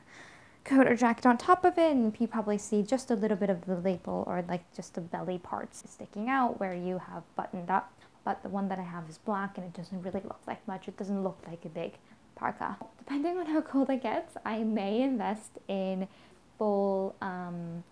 coat 0.65 0.87
or 0.87 0.95
jacket 0.95 1.27
on 1.27 1.37
top 1.37 1.65
of 1.65 1.77
it 1.77 1.91
and 1.91 2.15
you 2.21 2.27
probably 2.29 2.57
see 2.57 2.83
just 2.83 3.11
a 3.11 3.15
little 3.15 3.37
bit 3.37 3.51
of 3.51 3.67
the 3.67 3.75
label 3.77 4.23
or 4.29 4.45
like 4.49 4.63
just 4.77 4.95
the 4.95 5.01
belly 5.01 5.39
parts 5.39 5.83
sticking 5.89 6.29
out 6.29 6.61
where 6.61 6.75
you 6.75 6.99
have 6.99 7.25
buttoned 7.35 7.69
up 7.69 7.93
but 8.25 8.43
the 8.43 8.49
one 8.49 8.69
that 8.69 8.79
I 8.79 8.83
have 8.83 9.09
is 9.09 9.19
black 9.19 9.59
and 9.59 9.67
it 9.67 9.75
doesn't 9.75 10.03
really 10.03 10.23
look 10.23 10.41
like 10.47 10.67
much 10.67 10.89
it 10.89 10.97
doesn't 10.97 11.23
look 11.23 11.39
like 11.47 11.65
a 11.65 11.69
big 11.69 11.93
parka 12.35 12.77
depending 12.99 13.39
on 13.39 13.47
how 13.47 13.61
cold 13.61 13.91
it 13.91 14.03
gets 14.03 14.37
I 14.45 14.59
may 14.63 15.03
invest 15.03 15.59
in 15.69 16.09
full 16.59 17.17
um, 17.21 17.83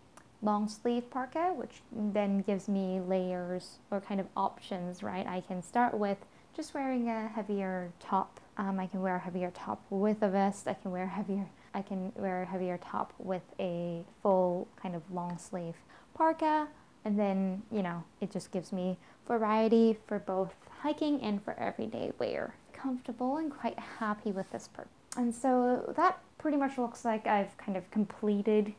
long 0.43 0.69
sleeve 0.69 1.11
parka, 1.11 1.53
which 1.55 1.83
then 1.93 2.43
gives 2.43 2.69
me 2.69 3.01
layers 3.01 3.79
or 3.91 4.01
kind 4.01 4.21
of 4.21 4.27
options, 4.37 5.03
right? 5.03 5.27
I 5.27 5.41
can 5.41 5.63
start 5.63 5.95
with 5.95 6.19
just 6.55 6.75
wearing 6.75 7.09
a 7.09 7.29
heavier 7.29 7.93
top. 8.01 8.41
Um, 8.57 8.79
I 8.81 8.87
can 8.87 9.01
wear 9.03 9.17
a 9.17 9.19
heavier 9.19 9.51
top 9.51 9.83
with 9.91 10.23
a 10.23 10.29
vest. 10.29 10.67
I 10.67 10.75
can 10.75 10.91
wear 10.91 11.07
heavier. 11.07 11.47
I 11.75 11.83
can 11.83 12.13
wear 12.17 12.43
a 12.43 12.47
heavier 12.47 12.79
top 12.79 13.13
with 13.19 13.43
a 13.59 14.05
full 14.23 14.67
kind 14.81 14.97
of 14.97 15.03
long 15.13 15.39
sleeve 15.39 15.77
parka, 16.15 16.67
and 17.05 17.19
then 17.19 17.63
you 17.71 17.83
know 17.83 18.03
it 18.21 18.31
just 18.31 18.51
gives 18.51 18.73
me 18.73 18.99
variety 19.27 19.99
for 20.07 20.19
both 20.19 20.55
hiking 20.81 21.21
and 21.21 21.43
for 21.43 21.55
everyday 21.59 22.13
wear. 22.19 22.55
Comfortable 22.73 23.37
and 23.37 23.51
quite 23.51 23.79
happy 23.79 24.33
with 24.33 24.51
this 24.51 24.69
part. 24.69 24.89
And 25.17 25.35
so 25.35 25.93
that 25.97 26.19
pretty 26.39 26.57
much 26.57 26.79
looks 26.79 27.05
like 27.05 27.27
I've 27.27 27.57
kind 27.59 27.77
of 27.77 27.91
completed 27.91 28.75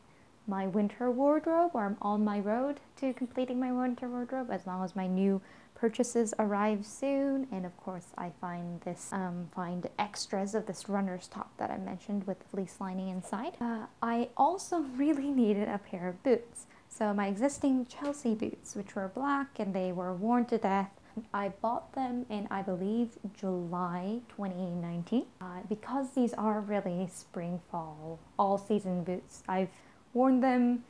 my 0.46 0.66
winter 0.66 1.10
wardrobe 1.10 1.70
or 1.74 1.84
I'm 1.86 1.96
on 2.02 2.24
my 2.24 2.40
road 2.40 2.80
to 2.96 3.12
completing 3.12 3.60
my 3.60 3.72
winter 3.72 4.08
wardrobe 4.08 4.50
as 4.50 4.66
long 4.66 4.82
as 4.84 4.96
my 4.96 5.06
new 5.06 5.40
purchases 5.74 6.34
arrive 6.38 6.84
soon 6.86 7.46
and 7.50 7.66
of 7.66 7.76
course 7.76 8.06
I 8.16 8.30
find 8.40 8.80
this 8.82 9.12
um, 9.12 9.48
find 9.54 9.88
extras 9.98 10.54
of 10.54 10.66
this 10.66 10.88
runner's 10.88 11.26
top 11.26 11.56
that 11.58 11.70
I 11.70 11.76
mentioned 11.76 12.26
with 12.26 12.38
the 12.38 12.44
fleece 12.46 12.76
lining 12.80 13.08
inside. 13.08 13.54
Uh, 13.60 13.86
I 14.02 14.28
also 14.36 14.78
really 14.96 15.30
needed 15.30 15.68
a 15.68 15.78
pair 15.78 16.08
of 16.08 16.22
boots 16.22 16.66
so 16.92 17.14
my 17.14 17.26
existing 17.26 17.86
Chelsea 17.86 18.34
boots 18.34 18.74
which 18.74 18.94
were 18.94 19.08
black 19.08 19.58
and 19.58 19.74
they 19.74 19.92
were 19.92 20.12
worn 20.12 20.44
to 20.46 20.58
death 20.58 20.90
I 21.32 21.50
bought 21.50 21.94
them 21.94 22.26
in 22.30 22.48
I 22.50 22.62
believe 22.62 23.10
July 23.34 24.20
2019 24.36 25.26
uh, 25.40 25.44
because 25.68 26.10
these 26.10 26.32
are 26.34 26.60
really 26.60 27.08
spring 27.12 27.60
fall 27.70 28.18
all 28.38 28.58
season 28.58 29.04
boots 29.04 29.42
I've 29.48 29.68
worn 30.14 30.40
them 30.40 30.84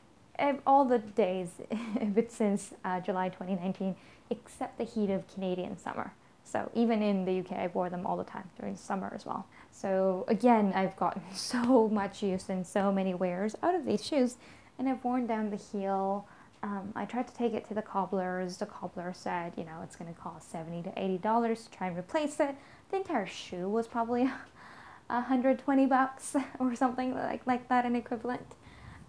all 0.65 0.85
the 0.85 0.99
days 0.99 1.49
since 2.29 2.73
uh, 2.83 2.99
July 2.99 3.29
2019, 3.29 3.95
except 4.29 4.77
the 4.77 4.83
heat 4.83 5.09
of 5.09 5.27
Canadian 5.27 5.77
summer. 5.77 6.13
So 6.43 6.69
even 6.73 7.01
in 7.01 7.25
the 7.25 7.39
UK, 7.39 7.53
I 7.53 7.67
wore 7.67 7.89
them 7.89 8.05
all 8.05 8.17
the 8.17 8.23
time 8.23 8.49
during 8.59 8.75
summer 8.75 9.11
as 9.15 9.25
well. 9.25 9.47
So 9.71 10.25
again, 10.27 10.73
I've 10.75 10.95
gotten 10.97 11.21
so 11.33 11.87
much 11.87 12.21
use 12.21 12.49
and 12.49 12.65
so 12.65 12.91
many 12.91 13.13
wears 13.13 13.55
out 13.63 13.75
of 13.75 13.85
these 13.85 14.05
shoes, 14.05 14.37
and 14.83 14.89
I've 14.89 15.03
worn 15.03 15.25
down 15.25 15.49
the 15.49 15.55
heel. 15.55 16.27
Um, 16.61 16.91
I 16.95 17.05
tried 17.05 17.27
to 17.27 17.33
take 17.33 17.53
it 17.53 17.65
to 17.69 17.73
the 17.73 17.81
cobblers. 17.81 18.57
The 18.57 18.65
cobbler 18.65 19.13
said, 19.15 19.53
you 19.55 19.63
know, 19.63 19.79
it's 19.81 19.95
going 19.95 20.13
to 20.13 20.19
cost 20.19 20.51
70 20.51 20.83
to 20.83 20.93
80 21.01 21.17
dollars 21.19 21.63
to 21.65 21.77
try 21.77 21.87
and 21.87 21.97
replace 21.97 22.39
it. 22.39 22.55
The 22.91 22.97
entire 22.97 23.25
shoe 23.25 23.69
was 23.69 23.87
probably 23.87 24.23
120 25.07 25.85
bucks 25.85 26.35
or 26.59 26.75
something 26.75 27.13
like 27.15 27.47
like 27.47 27.69
that, 27.69 27.85
an 27.85 27.95
equivalent 27.95 28.55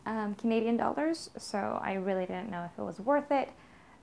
um, 0.06 0.37
Canadian 0.37 0.76
dollars, 0.76 1.30
so 1.37 1.80
I 1.82 1.94
really 1.94 2.26
didn't 2.26 2.50
know 2.50 2.64
if 2.64 2.78
it 2.78 2.82
was 2.82 3.00
worth 3.00 3.32
it. 3.32 3.50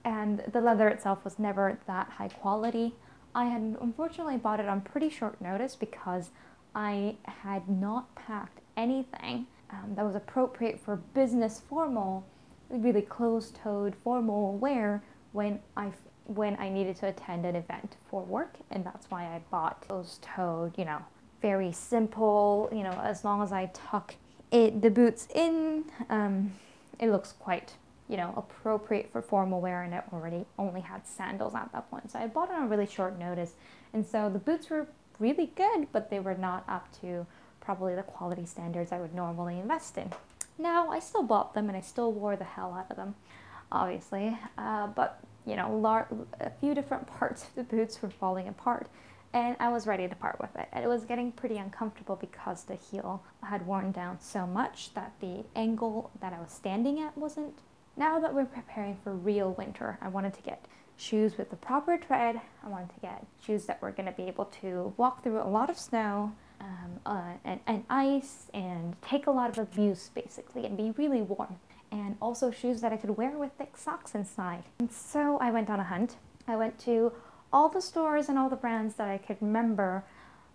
And 0.03 0.43
the 0.51 0.59
leather 0.59 0.89
itself 0.89 1.23
was 1.23 1.39
never 1.39 1.79
that 1.87 2.09
high 2.09 2.29
quality. 2.29 2.95
I 3.33 3.45
had 3.45 3.77
unfortunately 3.79 4.37
bought 4.37 4.59
it 4.59 4.67
on 4.67 4.81
pretty 4.81 5.09
short 5.09 5.39
notice 5.39 5.75
because 5.77 6.31
I 6.75 7.15
had 7.23 7.69
not 7.69 8.13
packed 8.15 8.59
anything 8.75 9.47
um, 9.71 9.95
that 9.95 10.05
was 10.05 10.15
appropriate 10.15 10.79
for 10.79 10.97
business 11.13 11.61
formal, 11.67 12.25
really 12.69 13.01
closed-toed 13.01 13.95
formal 14.03 14.57
wear 14.57 15.03
when 15.31 15.59
I 15.77 15.91
when 16.25 16.55
I 16.59 16.69
needed 16.69 16.95
to 16.97 17.07
attend 17.07 17.45
an 17.45 17.55
event 17.55 17.97
for 18.09 18.21
work, 18.23 18.55
and 18.69 18.85
that's 18.85 19.09
why 19.09 19.23
I 19.25 19.41
bought 19.49 19.85
closed-toed, 19.87 20.77
you 20.77 20.85
know, 20.85 20.99
very 21.41 21.71
simple, 21.71 22.69
you 22.71 22.83
know, 22.83 22.91
as 23.03 23.25
long 23.25 23.41
as 23.41 23.51
I 23.51 23.69
tuck 23.73 24.15
it 24.51 24.81
the 24.81 24.89
boots 24.89 25.27
in 25.33 25.85
um, 26.09 26.53
it 26.99 27.09
looks 27.09 27.31
quite 27.31 27.73
you 28.09 28.17
know 28.17 28.33
appropriate 28.35 29.09
for 29.11 29.21
formal 29.21 29.61
wear. 29.61 29.83
And 29.83 29.95
I 29.95 30.03
already 30.13 30.45
only 30.59 30.81
had 30.81 31.07
sandals 31.07 31.55
at 31.55 31.71
that 31.71 31.89
point. 31.89 32.11
So 32.11 32.19
I 32.19 32.27
bought 32.27 32.49
it 32.49 32.55
on 32.55 32.69
really 32.69 32.85
short 32.85 33.17
notice. 33.17 33.53
And 33.93 34.05
so 34.05 34.29
the 34.29 34.39
boots 34.39 34.69
were 34.69 34.87
really 35.19 35.51
good 35.55 35.87
but 35.91 36.09
they 36.09 36.19
were 36.19 36.35
not 36.35 36.63
up 36.67 36.87
to 36.99 37.25
probably 37.71 37.95
the 37.95 38.03
quality 38.03 38.45
standards 38.45 38.91
I 38.91 38.99
would 38.99 39.15
normally 39.15 39.57
invest 39.57 39.97
in 39.97 40.11
now 40.59 40.89
I 40.89 40.99
still 40.99 41.23
bought 41.23 41.53
them 41.53 41.69
and 41.69 41.77
I 41.77 41.79
still 41.79 42.11
wore 42.11 42.35
the 42.35 42.43
hell 42.43 42.73
out 42.77 42.91
of 42.91 42.97
them 42.97 43.15
obviously 43.71 44.37
uh, 44.57 44.87
but 44.87 45.23
you 45.45 45.55
know 45.55 46.05
a 46.41 46.49
few 46.49 46.75
different 46.75 47.07
parts 47.19 47.43
of 47.43 47.55
the 47.55 47.63
boots 47.63 48.01
were 48.01 48.09
falling 48.09 48.49
apart 48.49 48.87
and 49.33 49.55
I 49.61 49.69
was 49.69 49.87
ready 49.87 50.05
to 50.09 50.15
part 50.15 50.41
with 50.41 50.53
it. 50.57 50.67
It 50.75 50.89
was 50.89 51.05
getting 51.05 51.31
pretty 51.31 51.55
uncomfortable 51.55 52.17
because 52.17 52.65
the 52.65 52.75
heel 52.75 53.23
had 53.41 53.65
worn 53.65 53.93
down 53.93 54.19
so 54.19 54.45
much 54.45 54.93
that 54.93 55.13
the 55.21 55.45
angle 55.55 56.11
that 56.19 56.33
I 56.33 56.39
was 56.41 56.51
standing 56.51 56.99
at 56.99 57.17
wasn't. 57.17 57.59
Now 57.95 58.19
that 58.19 58.33
we're 58.33 58.43
preparing 58.43 58.97
for 59.01 59.13
real 59.13 59.53
winter, 59.53 59.97
I 60.01 60.09
wanted 60.09 60.33
to 60.33 60.41
get 60.41 60.65
shoes 60.97 61.37
with 61.37 61.49
the 61.49 61.55
proper 61.55 61.95
tread. 61.95 62.41
I 62.61 62.67
wanted 62.67 62.93
to 62.93 62.99
get 62.99 63.25
shoes 63.41 63.67
that 63.67 63.81
were 63.81 63.91
going 63.91 64.07
to 64.07 64.11
be 64.11 64.23
able 64.23 64.51
to 64.61 64.93
walk 64.97 65.23
through 65.23 65.41
a 65.41 65.47
lot 65.47 65.69
of 65.69 65.79
snow 65.79 66.33
um, 66.61 66.99
uh, 67.05 67.33
and, 67.43 67.59
and 67.67 67.83
ice 67.89 68.47
and 68.53 68.95
take 69.01 69.27
a 69.27 69.31
lot 69.31 69.49
of 69.49 69.57
abuse 69.57 70.09
basically 70.13 70.65
and 70.65 70.77
be 70.77 70.91
really 70.91 71.21
warm. 71.21 71.57
And 71.91 72.15
also 72.21 72.51
shoes 72.51 72.79
that 72.81 72.93
I 72.93 72.97
could 72.97 73.17
wear 73.17 73.31
with 73.31 73.51
thick 73.57 73.75
socks 73.75 74.15
inside. 74.15 74.63
And 74.79 74.89
so 74.91 75.37
I 75.39 75.51
went 75.51 75.69
on 75.69 75.79
a 75.79 75.83
hunt. 75.83 76.15
I 76.47 76.55
went 76.55 76.79
to 76.79 77.11
all 77.51 77.67
the 77.67 77.81
stores 77.81 78.29
and 78.29 78.39
all 78.39 78.49
the 78.49 78.55
brands 78.55 78.95
that 78.95 79.09
I 79.09 79.17
could 79.17 79.37
remember 79.41 80.05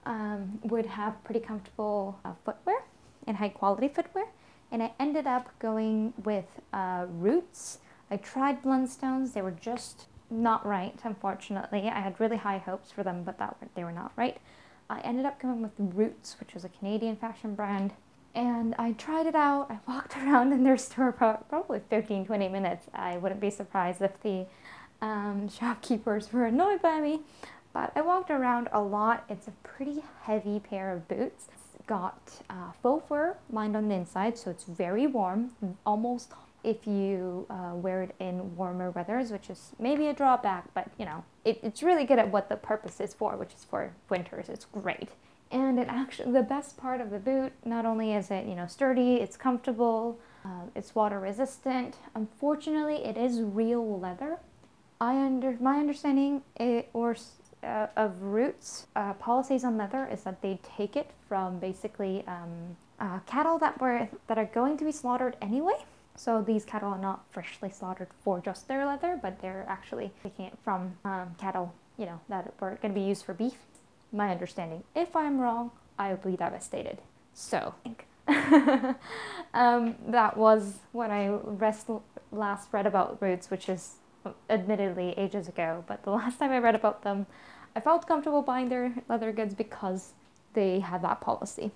um, 0.06 0.60
would 0.62 0.86
have 0.86 1.22
pretty 1.24 1.40
comfortable 1.40 2.18
uh, 2.24 2.32
footwear 2.44 2.84
and 3.26 3.36
high 3.36 3.50
quality 3.50 3.88
footwear. 3.88 4.26
And 4.72 4.82
I 4.82 4.92
ended 4.98 5.26
up 5.26 5.50
going 5.58 6.14
with 6.24 6.46
uh, 6.72 7.06
Roots. 7.08 7.78
I 8.10 8.16
tried 8.16 8.62
Blundstones. 8.62 9.32
They 9.32 9.42
were 9.42 9.50
just 9.50 10.06
not 10.30 10.64
right, 10.66 10.98
unfortunately. 11.04 11.88
I 11.88 12.00
had 12.00 12.18
really 12.18 12.36
high 12.36 12.58
hopes 12.58 12.90
for 12.90 13.02
them, 13.02 13.22
but 13.24 13.38
that 13.38 13.56
they 13.74 13.84
were 13.84 13.92
not 13.92 14.12
right. 14.16 14.38
I 14.88 15.00
ended 15.00 15.26
up 15.26 15.40
going 15.40 15.62
with 15.62 15.72
Roots, 15.78 16.36
which 16.38 16.54
was 16.54 16.64
a 16.64 16.68
Canadian 16.68 17.16
fashion 17.16 17.54
brand. 17.54 17.92
And 18.34 18.74
I 18.78 18.92
tried 18.92 19.26
it 19.26 19.34
out. 19.34 19.70
I 19.70 19.78
walked 19.90 20.16
around 20.22 20.52
in 20.52 20.64
their 20.64 20.76
store 20.76 21.12
probably 21.12 21.80
15, 21.88 22.26
20 22.26 22.48
minutes. 22.48 22.86
I 22.94 23.16
wouldn't 23.16 23.40
be 23.40 23.50
surprised 23.50 24.02
if 24.02 24.20
the 24.22 24.46
um, 25.02 25.48
shopkeepers 25.48 26.32
were 26.32 26.46
annoyed 26.46 26.82
by 26.82 27.00
me, 27.00 27.20
but 27.72 27.92
I 27.94 28.00
walked 28.00 28.30
around 28.30 28.68
a 28.72 28.80
lot. 28.80 29.24
It's 29.28 29.48
a 29.48 29.52
pretty 29.62 30.02
heavy 30.22 30.60
pair 30.60 30.92
of 30.92 31.08
boots. 31.08 31.48
It's 31.52 31.86
got 31.86 32.42
uh, 32.48 32.72
faux 32.82 33.06
fur 33.08 33.36
lined 33.50 33.76
on 33.76 33.88
the 33.88 33.94
inside, 33.94 34.38
so 34.38 34.50
it's 34.50 34.64
very 34.64 35.06
warm, 35.06 35.50
almost 35.84 36.30
if 36.66 36.86
you 36.86 37.46
uh, 37.48 37.74
wear 37.74 38.02
it 38.02 38.14
in 38.18 38.56
warmer 38.56 38.90
weathers, 38.90 39.30
which 39.30 39.48
is 39.48 39.72
maybe 39.78 40.08
a 40.08 40.12
drawback, 40.12 40.72
but 40.74 40.88
you 40.98 41.06
know, 41.06 41.24
it, 41.44 41.60
it's 41.62 41.82
really 41.82 42.04
good 42.04 42.18
at 42.18 42.30
what 42.30 42.48
the 42.48 42.56
purpose 42.56 43.00
is 43.00 43.14
for, 43.14 43.36
which 43.36 43.54
is 43.54 43.64
for 43.64 43.92
winters. 44.10 44.48
It's 44.48 44.66
great. 44.66 45.10
And 45.50 45.78
it 45.78 45.86
actually, 45.88 46.32
the 46.32 46.42
best 46.42 46.76
part 46.76 47.00
of 47.00 47.10
the 47.10 47.20
boot, 47.20 47.52
not 47.64 47.86
only 47.86 48.12
is 48.12 48.30
it, 48.32 48.46
you 48.46 48.56
know, 48.56 48.66
sturdy, 48.66 49.14
it's 49.14 49.36
comfortable, 49.36 50.18
uh, 50.44 50.64
it's 50.74 50.94
water 50.94 51.20
resistant. 51.20 51.96
Unfortunately, 52.16 53.04
it 53.04 53.16
is 53.16 53.40
real 53.40 54.00
leather, 54.00 54.38
I 55.00 55.16
under 55.16 55.56
my 55.60 55.78
understanding 55.78 56.42
it, 56.56 56.88
or 56.92 57.16
uh, 57.62 57.86
of 57.96 58.22
Roots 58.22 58.86
uh, 58.96 59.12
policies 59.14 59.64
on 59.64 59.76
leather 59.76 60.08
is 60.10 60.22
that 60.22 60.40
they 60.40 60.58
take 60.76 60.96
it 60.96 61.10
from 61.28 61.58
basically 61.58 62.24
um, 62.26 62.76
uh, 62.98 63.18
cattle 63.26 63.58
that 63.58 63.80
were 63.80 64.08
that 64.26 64.38
are 64.38 64.46
going 64.46 64.76
to 64.78 64.84
be 64.84 64.92
slaughtered 64.92 65.36
anyway. 65.42 65.84
So 66.16 66.42
these 66.42 66.64
cattle 66.64 66.90
are 66.90 66.98
not 66.98 67.24
freshly 67.30 67.70
slaughtered 67.70 68.08
for 68.22 68.40
just 68.40 68.68
their 68.68 68.86
leather, 68.86 69.18
but 69.20 69.40
they're 69.40 69.66
actually 69.68 70.12
taking 70.22 70.46
it 70.46 70.54
from 70.64 70.96
um, 71.04 71.34
cattle, 71.38 71.74
you 71.98 72.06
know, 72.06 72.20
that 72.28 72.54
were 72.60 72.78
going 72.82 72.94
to 72.94 73.00
be 73.00 73.06
used 73.06 73.24
for 73.24 73.34
beef. 73.34 73.58
My 74.12 74.30
understanding. 74.30 74.84
If 74.94 75.14
I'm 75.16 75.38
wrong, 75.38 75.72
I 75.98 76.10
will 76.10 76.30
be 76.30 76.36
devastated. 76.36 76.98
So 77.34 77.74
um, 79.54 79.96
that 80.08 80.36
was 80.36 80.78
what 80.92 81.10
I 81.10 81.28
rest, 81.28 81.88
last 82.32 82.68
read 82.72 82.86
about 82.86 83.20
Roots, 83.20 83.50
which 83.50 83.68
is 83.68 83.96
admittedly 84.48 85.14
ages 85.16 85.48
ago, 85.48 85.84
but 85.86 86.02
the 86.04 86.10
last 86.12 86.38
time 86.38 86.50
I 86.50 86.58
read 86.58 86.74
about 86.74 87.02
them, 87.02 87.26
I 87.74 87.80
felt 87.80 88.06
comfortable 88.06 88.42
buying 88.42 88.68
their 88.68 88.94
leather 89.08 89.32
goods 89.32 89.54
because 89.54 90.12
they 90.54 90.80
had 90.80 91.02
that 91.02 91.20
policy. 91.20 91.72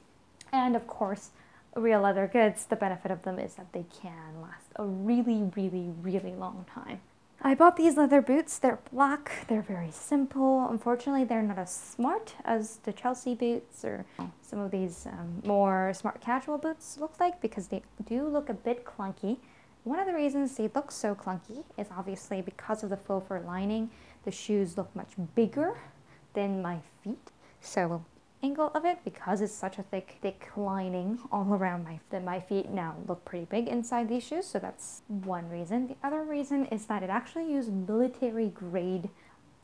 And 0.52 0.74
of 0.74 0.86
course, 0.86 1.30
real 1.76 2.00
leather 2.00 2.26
goods, 2.26 2.66
the 2.66 2.76
benefit 2.76 3.10
of 3.10 3.22
them 3.22 3.38
is 3.38 3.54
that 3.54 3.72
they 3.72 3.84
can 4.02 4.40
last 4.42 4.66
a 4.76 4.84
really, 4.84 5.50
really, 5.56 5.92
really 6.02 6.34
long 6.34 6.66
time. 6.72 7.00
I 7.42 7.54
bought 7.54 7.76
these 7.76 7.96
leather 7.96 8.20
boots. 8.20 8.58
They're 8.58 8.80
black. 8.92 9.46
They're 9.48 9.62
very 9.62 9.90
simple. 9.90 10.68
Unfortunately, 10.68 11.24
they're 11.24 11.42
not 11.42 11.58
as 11.58 11.72
smart 11.72 12.34
as 12.44 12.76
the 12.82 12.92
Chelsea 12.92 13.34
boots 13.34 13.82
or 13.82 14.04
some 14.42 14.58
of 14.58 14.70
these 14.70 15.06
um, 15.06 15.40
more 15.44 15.92
smart 15.94 16.20
casual 16.20 16.58
boots 16.58 16.98
look 17.00 17.18
like 17.18 17.40
because 17.40 17.68
they 17.68 17.82
do 18.06 18.28
look 18.28 18.50
a 18.50 18.54
bit 18.54 18.84
clunky. 18.84 19.38
One 19.84 19.98
of 19.98 20.06
the 20.06 20.12
reasons 20.12 20.54
they 20.56 20.70
look 20.74 20.90
so 20.92 21.14
clunky 21.14 21.64
is 21.78 21.86
obviously 21.96 22.42
because 22.42 22.82
of 22.82 22.90
the 22.90 22.98
faux 22.98 23.26
fur 23.26 23.40
lining. 23.40 23.90
The 24.24 24.30
shoes 24.30 24.76
look 24.76 24.94
much 24.94 25.12
bigger 25.34 25.78
than 26.34 26.60
my 26.60 26.80
feet. 27.02 27.30
So 27.62 28.04
angle 28.42 28.70
of 28.74 28.84
it 28.84 28.98
because 29.04 29.40
it's 29.40 29.54
such 29.54 29.78
a 29.78 29.82
thick 29.82 30.18
thick 30.22 30.48
lining 30.56 31.18
all 31.30 31.46
around 31.54 31.84
my 31.84 31.98
that 32.10 32.24
my 32.24 32.40
feet 32.40 32.70
now 32.70 32.94
look 33.06 33.24
pretty 33.24 33.46
big 33.46 33.68
inside 33.68 34.08
these 34.08 34.24
shoes 34.24 34.46
so 34.46 34.58
that's 34.58 35.02
one 35.08 35.48
reason 35.48 35.88
the 35.88 35.96
other 36.02 36.22
reason 36.22 36.66
is 36.66 36.86
that 36.86 37.02
it 37.02 37.10
actually 37.10 37.50
used 37.50 37.72
military 37.72 38.48
grade 38.48 39.08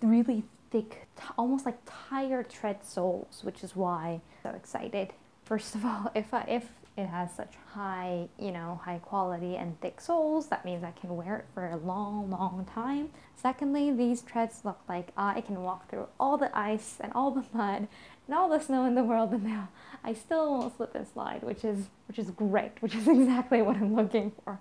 really 0.03 0.45
thick 0.71 1.09
almost 1.39 1.65
like 1.65 1.79
tire 1.87 2.43
tread 2.43 2.85
soles 2.85 3.41
which 3.43 3.65
is 3.65 3.75
why 3.75 4.21
I'm 4.45 4.51
so 4.51 4.57
excited 4.57 5.12
first 5.45 5.75
of 5.75 5.85
all 5.85 6.11
if 6.15 6.35
I 6.35 6.43
if 6.43 6.69
it 6.97 7.07
has 7.07 7.31
such 7.35 7.55
high, 7.73 8.29
you 8.39 8.51
know, 8.51 8.81
high 8.83 8.99
quality 8.99 9.57
and 9.57 9.79
thick 9.81 10.01
soles. 10.01 10.47
That 10.47 10.65
means 10.65 10.83
I 10.83 10.93
can 10.93 11.15
wear 11.15 11.37
it 11.37 11.45
for 11.53 11.67
a 11.69 11.77
long, 11.77 12.31
long 12.31 12.67
time. 12.73 13.11
Secondly, 13.35 13.93
these 13.93 14.23
treads 14.23 14.62
look 14.65 14.81
like 14.89 15.09
uh, 15.09 15.35
I 15.37 15.43
can 15.43 15.62
walk 15.62 15.91
through 15.91 16.07
all 16.19 16.39
the 16.39 16.57
ice 16.57 16.97
and 17.01 17.12
all 17.12 17.31
the 17.31 17.45
mud 17.53 17.89
and 18.27 18.35
all 18.35 18.49
the 18.49 18.61
snow 18.61 18.85
in 18.85 18.95
the 18.95 19.05
world 19.05 19.33
and 19.33 19.45
now 19.45 19.69
I 20.05 20.15
still 20.15 20.53
won't 20.53 20.77
slip 20.77 20.95
and 20.95 21.07
slide, 21.07 21.43
which 21.43 21.65
is 21.65 21.87
which 22.09 22.19
is 22.19 22.31
great, 22.31 22.81
which 22.81 22.95
is 22.95 23.09
exactly 23.17 23.62
what 23.62 23.77
I'm 23.77 23.95
looking 23.95 24.33
for. 24.45 24.61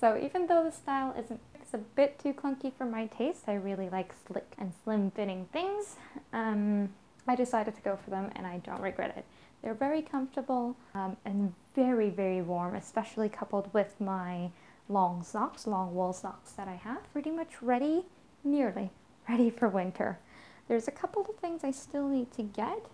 So 0.00 0.18
even 0.22 0.46
though 0.46 0.64
the 0.64 0.72
style 0.72 1.14
isn't 1.18 1.40
it's 1.60 1.74
a 1.74 1.78
bit 1.78 2.18
too 2.20 2.32
clunky 2.32 2.72
for 2.72 2.84
my 2.84 3.06
taste, 3.06 3.44
I 3.48 3.54
really 3.54 3.88
like 3.88 4.14
slick 4.26 4.54
and 4.58 4.72
slim 4.84 5.10
fitting 5.10 5.48
things. 5.52 5.96
Um, 6.32 6.90
I 7.26 7.34
decided 7.34 7.74
to 7.74 7.82
go 7.82 7.96
for 7.96 8.10
them 8.10 8.30
and 8.36 8.46
I 8.46 8.58
don't 8.58 8.80
regret 8.80 9.16
it. 9.16 9.24
They're 9.62 9.74
very 9.74 10.00
comfortable 10.00 10.76
um, 10.94 11.16
and 11.24 11.52
very, 11.74 12.08
very 12.08 12.40
warm, 12.40 12.76
especially 12.76 13.28
coupled 13.28 13.72
with 13.74 14.00
my 14.00 14.50
long 14.88 15.24
socks, 15.24 15.66
long 15.66 15.92
wool 15.92 16.12
socks 16.12 16.52
that 16.52 16.68
I 16.68 16.76
have. 16.76 17.12
Pretty 17.12 17.32
much 17.32 17.60
ready, 17.60 18.04
nearly 18.44 18.90
ready 19.28 19.50
for 19.50 19.68
winter. 19.68 20.20
There's 20.68 20.86
a 20.86 20.92
couple 20.92 21.26
of 21.28 21.36
things 21.36 21.64
I 21.64 21.70
still 21.70 22.08
need 22.08 22.30
to 22.32 22.42
get. 22.42 22.86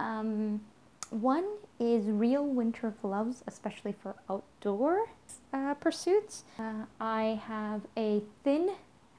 Um, 0.00 0.62
one 1.10 1.44
is 1.78 2.06
real 2.06 2.44
winter 2.46 2.94
gloves, 3.02 3.42
especially 3.46 3.92
for 3.92 4.16
outdoor 4.30 5.06
uh, 5.52 5.74
pursuits. 5.74 6.44
Uh, 6.58 6.84
I 7.00 7.40
have 7.46 7.82
a 7.96 8.22
thin 8.44 8.70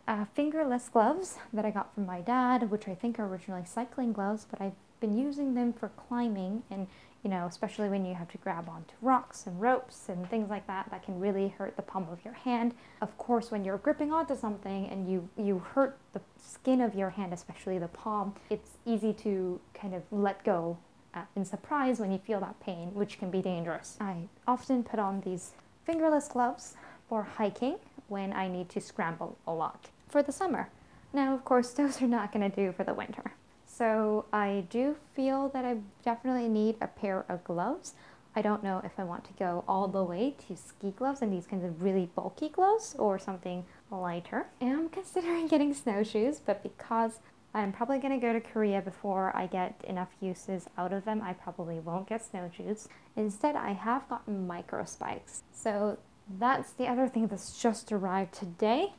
uh, 0.08 0.26
fingerless 0.34 0.90
gloves 0.90 1.38
that 1.54 1.66
I 1.66 1.72
got 1.72 1.94
from 1.94 2.06
my 2.06 2.22
dad, 2.22 2.72
which 2.72 2.88
I 2.88 2.96
think 2.96 3.20
are 3.20 3.26
originally 3.26 3.66
cycling 3.66 4.14
gloves, 4.14 4.48
but 4.50 4.60
I've 4.62 4.76
been 5.00 5.18
using 5.18 5.54
them 5.54 5.74
for 5.74 5.90
climbing 5.90 6.64
and 6.72 6.88
you 7.24 7.30
know, 7.30 7.46
especially 7.46 7.90
when 7.90 8.04
you 8.06 8.16
have 8.16 8.30
to 8.30 8.38
grab 8.40 8.68
onto 8.68 8.94
rocks 9.02 9.46
and 9.46 9.62
ropes 9.62 10.10
and 10.10 10.28
things 10.30 10.50
like 10.50 10.66
that, 10.68 10.90
that 10.90 11.04
can 11.04 11.20
really 11.20 11.50
hurt 11.50 11.76
the 11.76 11.82
palm 11.82 12.08
of 12.12 12.24
your 12.26 12.34
hand. 12.34 12.74
Of 13.02 13.16
course, 13.18 13.52
when 13.52 13.64
you're 13.64 13.78
gripping 13.78 14.12
onto 14.12 14.36
something 14.36 14.88
and 14.88 15.10
you, 15.10 15.30
you 15.38 15.60
hurt 15.60 15.98
the 16.14 16.22
skin 16.38 16.82
of 16.82 16.96
your 16.96 17.12
hand, 17.12 17.34
especially 17.34 17.78
the 17.78 17.88
palm, 17.90 18.34
it's 18.50 18.78
easy 18.86 19.14
to 19.14 19.60
kind 19.74 19.94
of 19.94 20.04
let 20.12 20.44
go 20.44 20.78
uh, 21.14 21.22
in 21.36 21.46
surprise 21.46 22.00
when 22.00 22.12
you 22.12 22.18
feel 22.18 22.40
that 22.40 22.60
pain, 22.60 22.94
which 22.94 23.20
can 23.20 23.30
be 23.30 23.42
dangerous. 23.42 23.98
I 24.00 24.28
often 24.48 24.84
put 24.84 25.00
on 25.00 25.22
these 25.22 25.52
fingerless 25.86 26.28
gloves 26.28 26.76
for 27.08 27.24
hiking 27.24 27.78
when 28.08 28.34
I 28.34 28.48
need 28.48 28.70
to 28.70 28.82
scramble 28.82 29.38
a 29.46 29.54
lot 29.54 29.90
for 30.10 30.24
the 30.24 30.32
summer. 30.32 30.70
Now, 31.14 31.34
of 31.34 31.44
course, 31.46 31.72
those 31.74 32.02
are 32.02 32.08
not 32.08 32.32
going 32.32 32.50
to 32.50 32.56
do 32.56 32.72
for 32.72 32.84
the 32.84 32.94
winter. 32.94 33.34
So 33.74 34.26
I 34.34 34.66
do 34.70 34.98
feel 35.16 35.50
that 35.50 35.64
I 35.64 35.78
definitely 36.04 36.50
need 36.50 36.76
a 36.82 36.88
pair 36.88 37.26
of 37.30 37.44
gloves. 37.44 37.94
I 38.36 38.42
don't 38.42 38.64
know 38.64 38.82
if 38.84 38.92
I 38.98 39.04
want 39.04 39.24
to 39.26 39.34
go 39.34 39.64
all 39.68 39.88
the 39.88 40.04
way 40.04 40.36
to 40.48 40.56
ski 40.56 40.92
gloves 40.92 41.22
and 41.22 41.32
these 41.32 41.48
kinds 41.48 41.64
of 41.64 41.82
really 41.82 42.10
bulky 42.16 42.50
gloves 42.50 42.96
or 43.00 43.18
something 43.18 43.66
lighter. 43.90 44.48
I 44.62 44.66
am 44.66 44.90
considering 44.90 45.48
getting 45.54 45.74
snowshoes, 45.74 46.40
but 46.40 46.64
because 46.64 47.20
I'm 47.54 47.72
probably 47.72 48.00
going 48.00 48.18
to 48.18 48.26
go 48.26 48.34
to 48.34 48.42
Korea 48.42 48.82
before 48.82 49.36
I 49.36 49.48
get 49.48 49.82
enough 49.88 50.10
uses 50.20 50.68
out 50.78 50.94
of 50.94 51.06
them, 51.06 51.22
I 51.22 51.34
probably 51.34 51.80
won't 51.80 52.08
get 52.08 52.24
snowshoes. 52.24 52.88
Instead, 53.16 53.56
I 53.56 53.72
have 53.72 54.08
gotten 54.08 54.48
micro 54.48 54.86
spikes. 54.86 55.44
So 55.54 55.98
that's 56.40 56.72
the 56.74 56.88
other 56.88 57.08
thing 57.08 57.28
that's 57.28 57.62
just 57.62 57.92
arrived 57.92 58.34
today. 58.34 58.94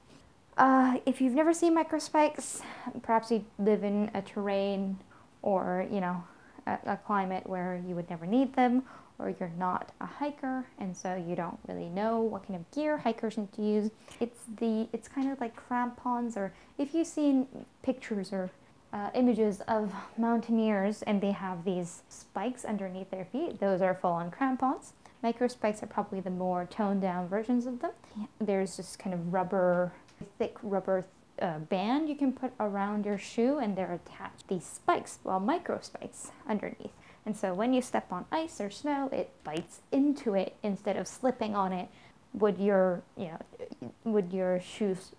Uh, 0.56 0.98
if 1.06 1.20
you've 1.20 1.34
never 1.34 1.54
seen 1.54 1.74
microspikes, 1.74 2.60
perhaps 3.02 3.30
you 3.30 3.44
live 3.58 3.84
in 3.84 4.10
a 4.14 4.20
terrain 4.20 4.98
or, 5.40 5.86
you 5.90 6.00
know, 6.00 6.22
a, 6.66 6.78
a, 6.86 6.96
climate 6.96 7.46
where 7.46 7.82
you 7.88 7.94
would 7.94 8.08
never 8.10 8.26
need 8.26 8.54
them, 8.54 8.82
or 9.18 9.34
you're 9.40 9.52
not 9.58 9.92
a 10.00 10.06
hiker 10.06 10.66
and 10.78 10.96
so 10.96 11.14
you 11.14 11.34
don't 11.34 11.58
really 11.66 11.88
know 11.88 12.20
what 12.20 12.46
kind 12.46 12.58
of 12.58 12.70
gear 12.70 12.98
hikers 12.98 13.38
need 13.38 13.52
to 13.52 13.62
use. 13.62 13.90
It's 14.20 14.40
the 14.58 14.88
it's 14.92 15.08
kind 15.08 15.32
of 15.32 15.40
like 15.40 15.56
crampons, 15.56 16.36
or 16.36 16.52
if 16.78 16.94
you've 16.94 17.06
seen 17.06 17.46
pictures 17.82 18.32
or 18.32 18.50
uh, 18.92 19.10
images 19.14 19.62
of 19.62 19.92
mountaineers 20.18 21.02
and 21.02 21.20
they 21.20 21.32
have 21.32 21.64
these 21.64 22.02
spikes 22.08 22.64
underneath 22.64 23.10
their 23.10 23.24
feet, 23.24 23.58
those 23.58 23.80
are 23.80 23.94
full-on 23.94 24.30
crampons. 24.30 24.92
Microspikes 25.24 25.82
are 25.82 25.86
probably 25.86 26.20
the 26.20 26.30
more 26.30 26.66
toned 26.66 27.00
down 27.00 27.28
versions 27.28 27.66
of 27.66 27.80
them. 27.80 27.92
There's 28.40 28.76
just 28.76 28.98
kind 28.98 29.14
of 29.14 29.32
rubber 29.32 29.92
thick 30.22 30.56
rubber 30.62 31.04
uh, 31.40 31.58
band 31.58 32.08
you 32.08 32.14
can 32.14 32.32
put 32.32 32.52
around 32.61 33.04
your 33.04 33.18
shoe 33.18 33.58
and 33.58 33.76
they're 33.76 33.92
attached 33.92 34.48
these 34.48 34.64
spikes, 34.64 35.18
well 35.24 35.40
micro 35.40 35.80
spikes 35.80 36.30
underneath. 36.48 36.92
And 37.24 37.37
so 37.37 37.54
when 37.54 37.72
you 37.72 37.82
step 37.82 38.12
on 38.12 38.26
ice 38.32 38.61
or 38.61 38.70
snow, 38.70 39.08
it 39.12 39.30
bites 39.44 39.80
into 39.90 40.35
it 40.35 40.56
instead 40.62 40.96
of 40.96 41.06
slipping 41.06 41.54
on 41.54 41.72
it 41.72 41.88
with 42.32 42.58
your, 42.58 43.02
you 43.16 43.28
know, 43.28 43.90
with 44.04 44.32
your 44.32 44.61
shoes, 44.61 45.12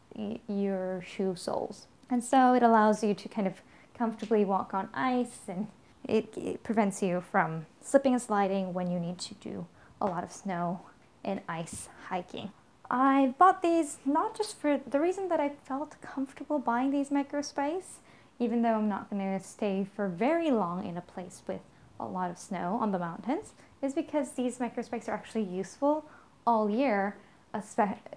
your 0.47 1.03
shoe 1.05 1.35
soles. 1.35 1.87
And 2.09 2.23
so 2.23 2.53
it 2.53 2.63
allows 2.63 3.03
you 3.03 3.13
to 3.13 3.29
kind 3.29 3.47
of 3.47 3.61
comfortably 3.97 4.43
walk 4.43 4.73
on 4.73 4.89
ice 4.93 5.39
and 5.47 5.67
it, 6.03 6.35
it 6.37 6.63
prevents 6.63 7.01
you 7.01 7.21
from 7.21 7.65
slipping 7.81 8.13
and 8.13 8.21
sliding 8.21 8.73
when 8.73 8.91
you 8.91 8.99
need 8.99 9.19
to 9.19 9.33
do 9.35 9.67
a 10.01 10.05
lot 10.05 10.23
of 10.23 10.31
snow 10.31 10.81
and 11.23 11.41
ice 11.47 11.87
hiking. 12.09 12.51
I 12.95 13.34
bought 13.39 13.63
these 13.63 13.97
not 14.06 14.38
just 14.38 14.60
for 14.60 14.77
the 14.77 14.99
reason 14.99 15.27
that 15.29 15.39
I 15.39 15.49
felt 15.49 15.99
comfortable 15.99 16.60
buying 16.60 16.91
these 16.91 17.10
micro 17.10 17.41
spikes, 17.41 17.97
even 18.38 18.62
though 18.62 18.75
I'm 18.75 18.88
not 18.88 19.10
going 19.10 19.19
to 19.19 19.43
stay 19.43 19.88
for 19.95 20.08
very 20.08 20.51
long 20.51 20.86
in 20.86 20.95
a 20.95 21.01
place 21.01 21.41
with 21.47 21.62
a 21.99 22.06
lot 22.06 22.29
of 22.29 22.38
snow 22.38 22.77
on 22.79 22.91
the 22.91 22.99
mountains, 22.99 23.53
is 23.82 23.95
because 23.95 24.34
these 24.34 24.60
microspikes 24.60 25.10
are 25.10 25.13
actually 25.13 25.43
useful 25.43 26.06
all 26.45 26.69
year, 26.69 27.17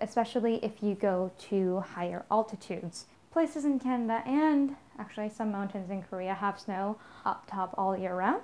especially 0.03 0.63
if 0.63 0.83
you 0.83 0.95
go 0.95 1.31
to 1.49 1.81
higher 1.81 2.27
altitudes. 2.31 3.07
Places 3.33 3.65
in 3.65 3.81
Canada 3.81 4.23
and 4.27 4.77
actually 4.99 5.31
some 5.31 5.51
mountains 5.51 5.91
in 5.91 6.03
Korea 6.03 6.35
have 6.35 6.61
snow 6.61 6.99
up 7.25 7.47
top 7.51 7.75
all 7.79 7.97
year 7.97 8.15
round. 8.15 8.43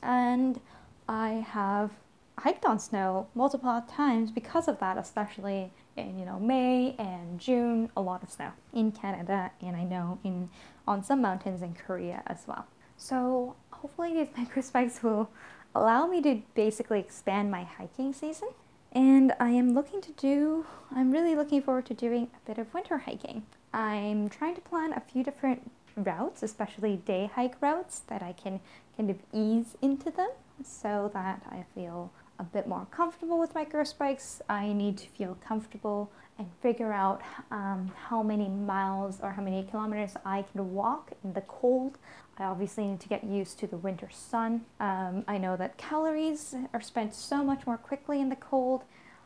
And 0.00 0.60
I 1.08 1.44
have 1.48 1.90
hiked 2.38 2.64
on 2.64 2.78
snow 2.78 3.28
multiple 3.34 3.82
times 3.88 4.30
because 4.30 4.68
of 4.68 4.78
that, 4.80 4.98
especially 4.98 5.70
in 5.96 6.18
you 6.18 6.24
know 6.24 6.38
May 6.38 6.94
and 6.98 7.38
June, 7.38 7.90
a 7.96 8.00
lot 8.00 8.22
of 8.22 8.30
snow 8.30 8.52
in 8.72 8.92
Canada, 8.92 9.50
and 9.60 9.76
I 9.76 9.84
know 9.84 10.18
in 10.24 10.50
on 10.86 11.04
some 11.04 11.22
mountains 11.22 11.62
in 11.62 11.74
Korea 11.74 12.22
as 12.26 12.44
well. 12.46 12.66
So 12.96 13.56
hopefully 13.70 14.14
these 14.14 14.28
micro 14.36 14.62
spikes 14.62 15.02
will 15.02 15.30
allow 15.74 16.06
me 16.06 16.20
to 16.22 16.42
basically 16.54 17.00
expand 17.00 17.50
my 17.50 17.64
hiking 17.64 18.12
season. 18.12 18.48
And 18.94 19.32
I 19.40 19.50
am 19.50 19.72
looking 19.72 20.02
to 20.02 20.12
do, 20.12 20.66
I'm 20.94 21.12
really 21.12 21.34
looking 21.34 21.62
forward 21.62 21.86
to 21.86 21.94
doing 21.94 22.28
a 22.34 22.46
bit 22.46 22.58
of 22.58 22.72
winter 22.74 22.98
hiking. 22.98 23.44
I'm 23.72 24.28
trying 24.28 24.54
to 24.54 24.60
plan 24.60 24.92
a 24.92 25.00
few 25.00 25.24
different 25.24 25.70
routes, 25.96 26.42
especially 26.42 26.96
day 26.96 27.30
hike 27.34 27.56
routes, 27.62 28.00
that 28.08 28.22
I 28.22 28.32
can 28.32 28.60
kind 28.96 29.08
of 29.08 29.16
ease 29.32 29.76
into 29.80 30.10
them 30.10 30.28
so 30.62 31.10
that 31.14 31.42
I 31.50 31.64
feel 31.74 32.12
a 32.38 32.44
bit 32.44 32.66
more 32.66 32.86
comfortable 32.90 33.38
with 33.38 33.54
micro 33.54 33.84
spikes, 33.84 34.42
I 34.48 34.72
need 34.72 34.98
to 34.98 35.08
feel 35.08 35.36
comfortable 35.46 36.10
and 36.38 36.48
figure 36.60 36.92
out 36.92 37.20
um, 37.50 37.92
how 38.08 38.22
many 38.22 38.48
miles 38.48 39.20
or 39.22 39.32
how 39.32 39.42
many 39.42 39.62
kilometers 39.64 40.14
I 40.24 40.44
can 40.52 40.72
walk 40.72 41.12
in 41.22 41.34
the 41.34 41.42
cold. 41.42 41.98
I 42.38 42.44
obviously 42.44 42.86
need 42.86 43.00
to 43.00 43.08
get 43.08 43.22
used 43.22 43.58
to 43.60 43.66
the 43.66 43.76
winter 43.76 44.08
sun. 44.10 44.64
Um, 44.80 45.24
I 45.28 45.38
know 45.38 45.56
that 45.56 45.76
calories 45.76 46.54
are 46.72 46.80
spent 46.80 47.14
so 47.14 47.44
much 47.44 47.66
more 47.66 47.76
quickly 47.76 48.20
in 48.20 48.28
the 48.28 48.36
cold. 48.36 48.82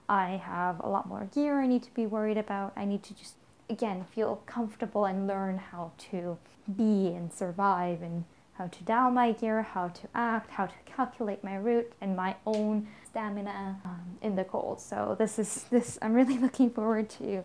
I 0.08 0.40
have 0.44 0.80
a 0.80 0.88
lot 0.88 1.08
more 1.08 1.28
gear 1.34 1.60
I 1.60 1.66
need 1.66 1.82
to 1.84 1.94
be 1.94 2.06
worried 2.06 2.36
about. 2.36 2.72
I 2.76 2.84
need 2.84 3.02
to 3.04 3.14
just, 3.14 3.34
again, 3.70 4.04
feel 4.14 4.42
comfortable 4.46 5.04
and 5.04 5.26
learn 5.26 5.58
how 5.58 5.92
to 6.10 6.38
be 6.76 7.08
and 7.08 7.32
survive 7.32 8.02
and 8.02 8.24
how 8.56 8.66
to 8.66 8.84
dial 8.84 9.10
my 9.10 9.32
gear, 9.32 9.62
how 9.62 9.88
to 9.88 10.08
act, 10.14 10.50
how 10.50 10.66
to 10.66 10.74
calculate 10.86 11.44
my 11.44 11.56
route 11.56 11.92
and 12.00 12.16
my 12.16 12.36
own 12.46 12.86
stamina 13.04 13.78
um, 13.84 14.18
in 14.22 14.36
the 14.36 14.44
cold. 14.44 14.80
So 14.80 15.16
this 15.18 15.38
is 15.38 15.64
this 15.70 15.98
I'm 16.00 16.14
really 16.14 16.38
looking 16.46 16.70
forward 16.70 17.10
to 17.10 17.44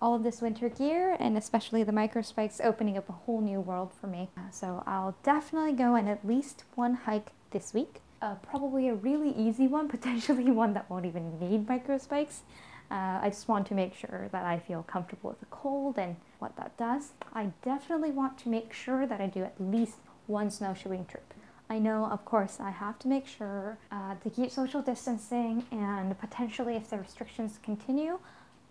all 0.00 0.14
of 0.14 0.22
this 0.22 0.40
winter 0.40 0.68
gear 0.68 1.16
and 1.18 1.36
especially 1.36 1.82
the 1.82 1.92
micro 1.92 2.22
spikes 2.22 2.60
opening 2.62 2.96
up 2.96 3.08
a 3.08 3.12
whole 3.12 3.40
new 3.40 3.60
world 3.60 3.92
for 4.00 4.06
me. 4.06 4.28
Uh, 4.36 4.50
so 4.50 4.82
I'll 4.86 5.16
definitely 5.22 5.72
go 5.72 5.96
on 5.96 6.08
at 6.08 6.26
least 6.26 6.64
one 6.74 6.94
hike 6.94 7.32
this 7.50 7.72
week. 7.74 8.00
Uh, 8.20 8.34
probably 8.36 8.88
a 8.88 8.94
really 8.94 9.30
easy 9.30 9.68
one, 9.68 9.88
potentially 9.96 10.50
one 10.50 10.74
that 10.74 10.88
won't 10.90 11.06
even 11.06 11.38
need 11.38 11.68
micro 11.68 11.98
spikes. 11.98 12.42
Uh, 12.90 13.20
I 13.20 13.28
just 13.28 13.48
want 13.48 13.66
to 13.66 13.74
make 13.74 13.94
sure 13.94 14.28
that 14.32 14.46
I 14.46 14.58
feel 14.58 14.82
comfortable 14.82 15.30
with 15.30 15.40
the 15.40 15.46
cold 15.46 15.98
and 15.98 16.16
what 16.38 16.56
that 16.56 16.76
does. 16.78 17.12
I 17.34 17.52
definitely 17.62 18.10
want 18.10 18.38
to 18.38 18.48
make 18.48 18.72
sure 18.72 19.06
that 19.06 19.20
I 19.20 19.26
do 19.26 19.44
at 19.44 19.54
least 19.60 19.98
one 20.28 20.50
snowshoeing 20.50 21.06
trip. 21.06 21.34
I 21.70 21.78
know, 21.78 22.06
of 22.06 22.24
course, 22.24 22.58
I 22.60 22.70
have 22.70 22.98
to 23.00 23.08
make 23.08 23.26
sure 23.26 23.76
uh, 23.92 24.14
to 24.22 24.30
keep 24.30 24.50
social 24.50 24.80
distancing 24.80 25.64
and 25.70 26.18
potentially 26.18 26.76
if 26.76 26.88
the 26.88 26.98
restrictions 26.98 27.58
continue, 27.62 28.18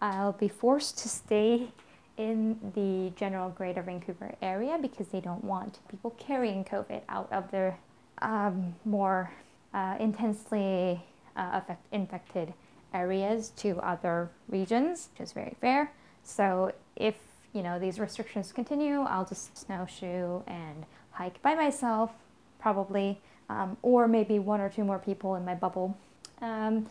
I'll 0.01 0.33
be 0.33 0.47
forced 0.47 0.97
to 0.99 1.09
stay 1.09 1.69
in 2.17 2.57
the 2.73 3.11
general 3.15 3.49
Greater 3.49 3.83
Vancouver 3.83 4.33
area 4.41 4.79
because 4.81 5.07
they 5.09 5.19
don't 5.19 5.43
want 5.43 5.79
people 5.89 6.11
carrying 6.17 6.63
COVID 6.65 7.01
out 7.09 7.31
of 7.31 7.51
their 7.51 7.77
um, 8.21 8.75
more 8.85 9.31
uh, 9.73 9.97
intensely 9.99 11.03
uh, 11.35 11.49
affect, 11.53 11.81
infected 11.91 12.53
areas 12.93 13.49
to 13.57 13.77
other 13.79 14.31
regions, 14.49 15.09
which 15.13 15.27
is 15.27 15.33
very 15.33 15.55
fair. 15.61 15.91
So 16.23 16.73
if 16.95 17.15
you 17.53 17.61
know 17.61 17.77
these 17.77 17.99
restrictions 17.99 18.51
continue, 18.51 19.01
I'll 19.01 19.25
just 19.25 19.55
snowshoe 19.55 20.41
and 20.47 20.85
hike 21.17 21.41
by 21.41 21.55
myself, 21.55 22.11
probably, 22.59 23.19
um, 23.49 23.75
or 23.81 24.07
maybe 24.07 24.37
one 24.37 24.61
or 24.61 24.69
two 24.69 24.83
more 24.83 24.99
people 24.99 25.35
in 25.35 25.43
my 25.43 25.55
bubble. 25.55 25.97
Um, 26.41 26.85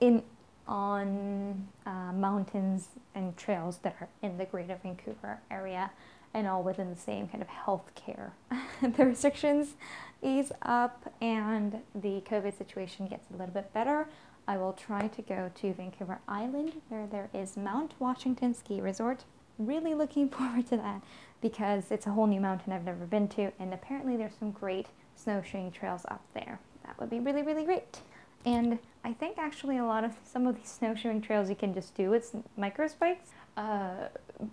in 0.00 0.22
on 0.68 1.68
uh, 1.86 2.12
mountains 2.12 2.88
and 3.14 3.36
trails 3.36 3.78
that 3.78 3.96
are 4.00 4.08
in 4.22 4.38
the 4.38 4.44
Greater 4.44 4.78
Vancouver 4.82 5.40
area 5.50 5.90
and 6.34 6.46
all 6.46 6.62
within 6.62 6.88
the 6.88 6.96
same 6.96 7.28
kind 7.28 7.42
of 7.42 7.48
health 7.48 7.90
care. 7.94 8.32
the 8.82 9.04
restrictions 9.04 9.74
ease 10.22 10.52
up 10.62 11.12
and 11.20 11.80
the 11.94 12.22
COVID 12.22 12.56
situation 12.56 13.06
gets 13.06 13.28
a 13.30 13.32
little 13.32 13.52
bit 13.52 13.72
better. 13.72 14.08
I 14.46 14.56
will 14.56 14.72
try 14.72 15.08
to 15.08 15.22
go 15.22 15.50
to 15.54 15.72
Vancouver 15.74 16.20
Island 16.26 16.80
where 16.88 17.06
there 17.06 17.28
is 17.34 17.56
Mount 17.56 17.94
Washington 17.98 18.54
Ski 18.54 18.80
Resort. 18.80 19.24
Really 19.58 19.94
looking 19.94 20.28
forward 20.30 20.68
to 20.68 20.76
that 20.76 21.02
because 21.42 21.90
it's 21.90 22.06
a 22.06 22.10
whole 22.10 22.26
new 22.26 22.40
mountain 22.40 22.72
I've 22.72 22.84
never 22.84 23.04
been 23.04 23.28
to 23.28 23.52
and 23.58 23.74
apparently 23.74 24.16
there's 24.16 24.34
some 24.38 24.50
great 24.50 24.86
snowshoeing 25.16 25.72
trails 25.72 26.06
up 26.08 26.22
there. 26.32 26.58
That 26.86 26.98
would 26.98 27.10
be 27.10 27.20
really, 27.20 27.42
really 27.42 27.64
great. 27.64 28.00
And 28.46 28.78
I 29.04 29.12
think 29.12 29.36
actually 29.36 29.76
a 29.76 29.84
lot 29.84 30.04
of 30.04 30.12
some 30.24 30.46
of 30.46 30.56
these 30.56 30.70
snowshoeing 30.70 31.20
trails 31.20 31.50
you 31.50 31.56
can 31.56 31.74
just 31.74 31.94
do 31.94 32.08
with 32.08 32.34
micro 32.56 32.88
spikes, 32.88 33.30
uh, 33.56 34.08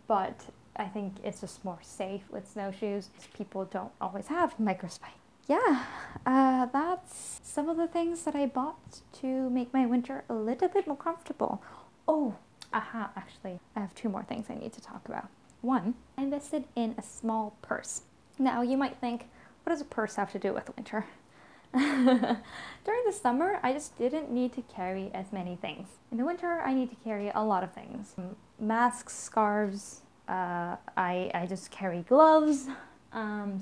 but 0.07 0.45
I 0.75 0.85
think 0.85 1.13
it's 1.23 1.41
just 1.41 1.63
more 1.63 1.79
safe 1.81 2.23
with 2.29 2.49
snowshoes. 2.49 3.09
People 3.33 3.65
don't 3.65 3.91
always 4.01 4.27
have 4.27 4.59
micro 4.59 4.89
spikes 4.89 5.19
yeah, 5.49 5.83
uh, 6.27 6.67
that's 6.67 7.41
some 7.43 7.69
of 7.69 7.77
the 7.77 7.87
things 7.87 8.23
that 8.23 8.35
I 8.35 8.45
bought 8.45 9.01
to 9.21 9.49
make 9.49 9.73
my 9.73 9.87
winter 9.87 10.23
a 10.29 10.35
little 10.35 10.67
bit 10.67 10.85
more 10.85 10.95
comfortable. 10.95 11.59
Oh, 12.07 12.35
aha, 12.71 13.09
actually, 13.15 13.59
I 13.75 13.79
have 13.79 13.95
two 13.95 14.09
more 14.09 14.23
things 14.23 14.45
I 14.47 14.53
need 14.53 14.73
to 14.73 14.81
talk 14.81 15.01
about. 15.07 15.27
One, 15.61 15.95
I 16.17 16.23
invested 16.23 16.65
in 16.75 16.95
a 16.97 17.01
small 17.01 17.55
purse. 17.61 18.01
Now, 18.37 18.61
you 18.61 18.77
might 18.77 18.97
think, 18.97 19.27
what 19.63 19.71
does 19.71 19.81
a 19.81 19.85
purse 19.85 20.15
have 20.15 20.31
to 20.31 20.39
do 20.39 20.53
with 20.53 20.73
winter? 20.75 21.05
During 21.73 23.03
the 23.05 23.11
summer, 23.11 23.59
I 23.61 23.73
just 23.73 23.97
didn't 23.97 24.31
need 24.31 24.53
to 24.53 24.61
carry 24.63 25.11
as 25.13 25.31
many 25.31 25.55
things. 25.57 25.87
In 26.11 26.17
the 26.17 26.25
winter, 26.25 26.61
I 26.61 26.73
need 26.73 26.89
to 26.89 26.95
carry 27.03 27.29
a 27.29 27.41
lot 27.41 27.63
of 27.63 27.73
things 27.73 28.15
masks, 28.59 29.13
scarves. 29.15 30.01
Uh, 30.27 30.77
I, 30.95 31.31
I 31.33 31.45
just 31.47 31.71
carry 31.71 32.03
gloves, 32.03 32.67
um, 33.13 33.61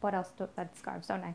what 0.00 0.14
else 0.14 0.30
do 0.36 0.48
that 0.56 0.76
scarves, 0.76 1.06
don't 1.06 1.22
I? 1.22 1.34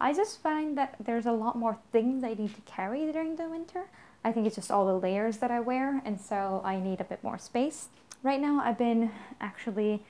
I 0.00 0.12
just 0.12 0.42
find 0.42 0.76
that 0.76 0.96
there's 0.98 1.26
a 1.26 1.32
lot 1.32 1.56
more 1.56 1.78
things 1.92 2.24
I 2.24 2.34
need 2.34 2.54
to 2.54 2.60
carry 2.62 3.10
during 3.12 3.36
the 3.36 3.48
winter. 3.48 3.84
I 4.24 4.32
think 4.32 4.46
it's 4.46 4.56
just 4.56 4.70
all 4.70 4.86
the 4.86 4.98
layers 4.98 5.38
that 5.38 5.50
I 5.50 5.60
wear, 5.60 6.02
and 6.04 6.20
so 6.20 6.62
I 6.64 6.80
need 6.80 7.00
a 7.00 7.04
bit 7.04 7.22
more 7.22 7.38
space. 7.38 7.88
Right 8.24 8.40
now, 8.40 8.60
I've 8.64 8.78
been 8.78 9.12
actually 9.40 10.02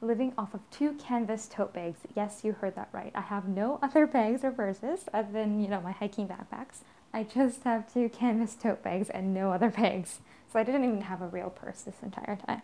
living 0.00 0.32
off 0.38 0.54
of 0.54 0.60
two 0.70 0.92
canvas 0.92 1.48
tote 1.48 1.74
bags. 1.74 1.98
Yes, 2.14 2.42
you 2.44 2.52
heard 2.52 2.76
that 2.76 2.88
right. 2.92 3.10
I 3.14 3.22
have 3.22 3.48
no 3.48 3.78
other 3.82 4.06
bags 4.06 4.44
or 4.44 4.52
purses 4.52 5.00
other 5.12 5.32
than, 5.32 5.60
you 5.60 5.68
know, 5.68 5.80
my 5.80 5.92
hiking 5.92 6.28
backpacks. 6.28 6.78
I 7.12 7.24
just 7.24 7.64
have 7.64 7.92
two 7.92 8.08
canvas 8.08 8.54
tote 8.54 8.82
bags 8.82 9.10
and 9.10 9.34
no 9.34 9.50
other 9.50 9.68
bags. 9.70 10.20
So 10.52 10.58
I 10.60 10.62
didn't 10.62 10.84
even 10.84 11.00
have 11.02 11.20
a 11.20 11.26
real 11.26 11.50
purse 11.50 11.82
this 11.82 11.96
entire 12.02 12.36
time 12.46 12.62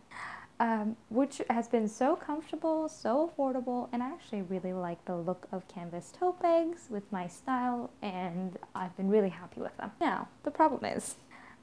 um, 0.63 0.97
which 1.09 1.43
has 1.51 1.67
been 1.67 1.89
so 1.89 2.15
comfortable, 2.15 2.89
so 2.89 3.29
affordable, 3.29 3.89
and 3.93 4.01
I 4.01 4.11
actually 4.11 4.43
really 4.43 4.73
like 4.73 5.05
the 5.07 5.17
look 5.17 5.49
of 5.51 5.67
canvas 5.67 6.13
tote 6.17 6.41
bags 6.41 6.87
with 6.89 7.11
my 7.11 7.27
style, 7.27 7.91
and 8.01 8.57
I've 8.73 8.97
been 8.97 9.09
really 9.09 9.31
happy 9.31 9.61
with 9.61 9.77
them. 9.77 9.91
Now, 10.01 10.29
the 10.45 10.53
problem 10.53 10.85
is, 10.85 11.17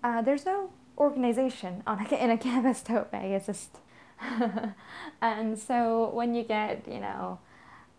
uh, 0.04 0.22
there's 0.22 0.46
no 0.46 0.72
organization 0.98 1.84
on 1.88 2.06
a, 2.06 2.24
in 2.24 2.30
a 2.30 2.38
canvas 2.50 2.82
tote 2.82 3.12
bag, 3.12 3.32
it's 3.32 3.46
just, 3.46 3.78
and 5.22 5.58
so 5.58 6.10
when 6.14 6.36
you 6.36 6.44
get, 6.44 6.88
you 6.88 7.00
know, 7.00 7.40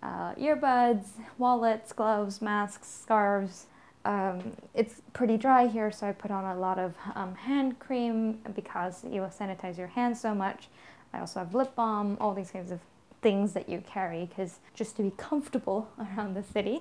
uh, 0.02 0.34
earbuds, 0.34 1.08
wallets, 1.38 1.92
gloves, 1.92 2.40
masks, 2.40 2.88
scarves, 2.88 3.66
um, 4.04 4.56
it's 4.74 5.02
pretty 5.12 5.36
dry 5.36 5.66
here, 5.66 5.90
so 5.90 6.06
I 6.06 6.12
put 6.12 6.30
on 6.30 6.44
a 6.44 6.58
lot 6.58 6.78
of 6.78 6.94
um, 7.14 7.34
hand 7.34 7.78
cream 7.78 8.38
because 8.54 9.04
you 9.04 9.20
will 9.20 9.28
sanitize 9.28 9.76
your 9.76 9.88
hands 9.88 10.20
so 10.20 10.34
much. 10.34 10.68
I 11.12 11.20
also 11.20 11.40
have 11.40 11.54
lip 11.54 11.74
balm, 11.74 12.16
all 12.20 12.32
these 12.32 12.50
kinds 12.50 12.70
of 12.70 12.80
things 13.20 13.52
that 13.52 13.68
you 13.68 13.82
carry 13.86 14.24
because 14.24 14.60
just 14.74 14.96
to 14.96 15.02
be 15.02 15.12
comfortable 15.16 15.90
around 15.98 16.34
the 16.34 16.42
city, 16.42 16.80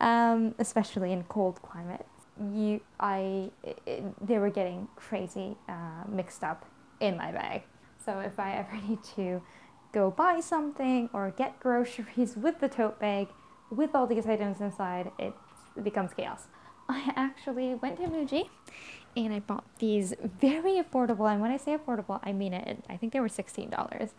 um, 0.00 0.54
especially 0.58 1.12
in 1.12 1.24
cold 1.24 1.60
climates, 1.62 2.13
you, 2.52 2.80
I, 2.98 3.50
it, 3.86 4.26
they 4.26 4.38
were 4.38 4.50
getting 4.50 4.88
crazy 4.96 5.56
uh, 5.68 6.04
mixed 6.08 6.42
up 6.42 6.64
in 7.00 7.16
my 7.16 7.32
bag. 7.32 7.62
So 8.04 8.20
if 8.20 8.38
I 8.38 8.56
ever 8.56 8.76
need 8.88 9.02
to 9.16 9.42
go 9.92 10.10
buy 10.10 10.40
something 10.40 11.08
or 11.12 11.30
get 11.30 11.60
groceries 11.60 12.36
with 12.36 12.60
the 12.60 12.68
tote 12.68 12.98
bag 12.98 13.28
with 13.70 13.94
all 13.94 14.06
these 14.06 14.26
items 14.26 14.60
inside, 14.60 15.10
it 15.18 15.32
becomes 15.82 16.12
chaos. 16.14 16.46
I 16.88 17.12
actually 17.16 17.74
went 17.74 17.96
to 17.96 18.02
Muji 18.04 18.48
and 19.16 19.32
I 19.32 19.40
bought 19.40 19.64
these 19.78 20.12
very 20.40 20.82
affordable, 20.82 21.30
and 21.30 21.40
when 21.40 21.50
I 21.50 21.56
say 21.56 21.76
affordable, 21.76 22.18
I 22.22 22.32
mean 22.32 22.52
it. 22.52 22.84
I 22.88 22.96
think 22.96 23.12
they 23.12 23.20
were 23.20 23.28
$16. 23.28 24.10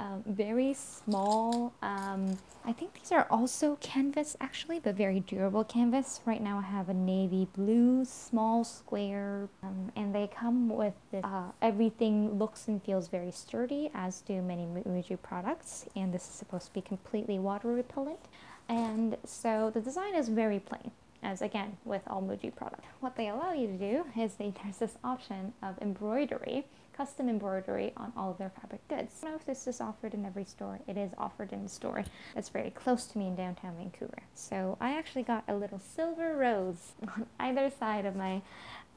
Um, 0.00 0.24
very 0.26 0.74
small. 0.74 1.72
Um, 1.80 2.36
I 2.64 2.72
think 2.72 2.94
these 2.94 3.12
are 3.12 3.26
also 3.30 3.76
canvas 3.76 4.36
actually, 4.40 4.80
but 4.80 4.96
very 4.96 5.20
durable 5.20 5.64
canvas. 5.64 6.20
Right 6.24 6.42
now 6.42 6.58
I 6.58 6.62
have 6.62 6.88
a 6.88 6.94
navy 6.94 7.46
blue 7.54 8.04
small 8.04 8.64
square 8.64 9.48
um, 9.62 9.92
and 9.96 10.14
they 10.14 10.28
come 10.28 10.68
with 10.68 10.94
this, 11.12 11.24
uh, 11.24 11.44
everything 11.62 12.38
looks 12.38 12.68
and 12.68 12.82
feels 12.82 13.08
very 13.08 13.30
sturdy 13.30 13.90
as 13.94 14.20
do 14.22 14.42
many 14.42 14.66
Muji 14.66 15.20
products 15.22 15.86
and 15.94 16.12
this 16.12 16.22
is 16.22 16.34
supposed 16.34 16.66
to 16.66 16.72
be 16.72 16.80
completely 16.80 17.38
water 17.38 17.68
repellent 17.68 18.20
and 18.68 19.16
so 19.24 19.70
the 19.72 19.80
design 19.80 20.14
is 20.14 20.28
very 20.28 20.58
plain 20.58 20.90
as 21.24 21.42
again 21.42 21.76
with 21.84 22.02
all 22.06 22.22
Muji 22.22 22.54
product. 22.54 22.84
What 23.00 23.16
they 23.16 23.28
allow 23.28 23.52
you 23.52 23.66
to 23.66 23.78
do 23.78 24.04
is 24.20 24.34
they, 24.34 24.52
there's 24.62 24.76
this 24.76 24.96
option 25.02 25.52
of 25.62 25.76
embroidery, 25.80 26.66
custom 26.96 27.28
embroidery 27.28 27.92
on 27.96 28.12
all 28.16 28.30
of 28.30 28.38
their 28.38 28.50
fabric 28.50 28.86
goods. 28.88 29.14
I 29.20 29.24
don't 29.24 29.32
know 29.32 29.38
if 29.38 29.46
this 29.46 29.66
is 29.66 29.80
offered 29.80 30.14
in 30.14 30.24
every 30.24 30.44
store. 30.44 30.78
It 30.86 30.96
is 30.96 31.10
offered 31.18 31.52
in 31.52 31.60
a 31.60 31.68
store 31.68 32.04
that's 32.34 32.50
very 32.50 32.70
close 32.70 33.06
to 33.06 33.18
me 33.18 33.26
in 33.26 33.34
downtown 33.34 33.74
Vancouver. 33.76 34.22
So 34.34 34.76
I 34.80 34.96
actually 34.96 35.24
got 35.24 35.44
a 35.48 35.54
little 35.56 35.80
silver 35.80 36.36
rose 36.36 36.92
on 37.08 37.26
either 37.40 37.70
side 37.70 38.04
of 38.04 38.14
my 38.14 38.42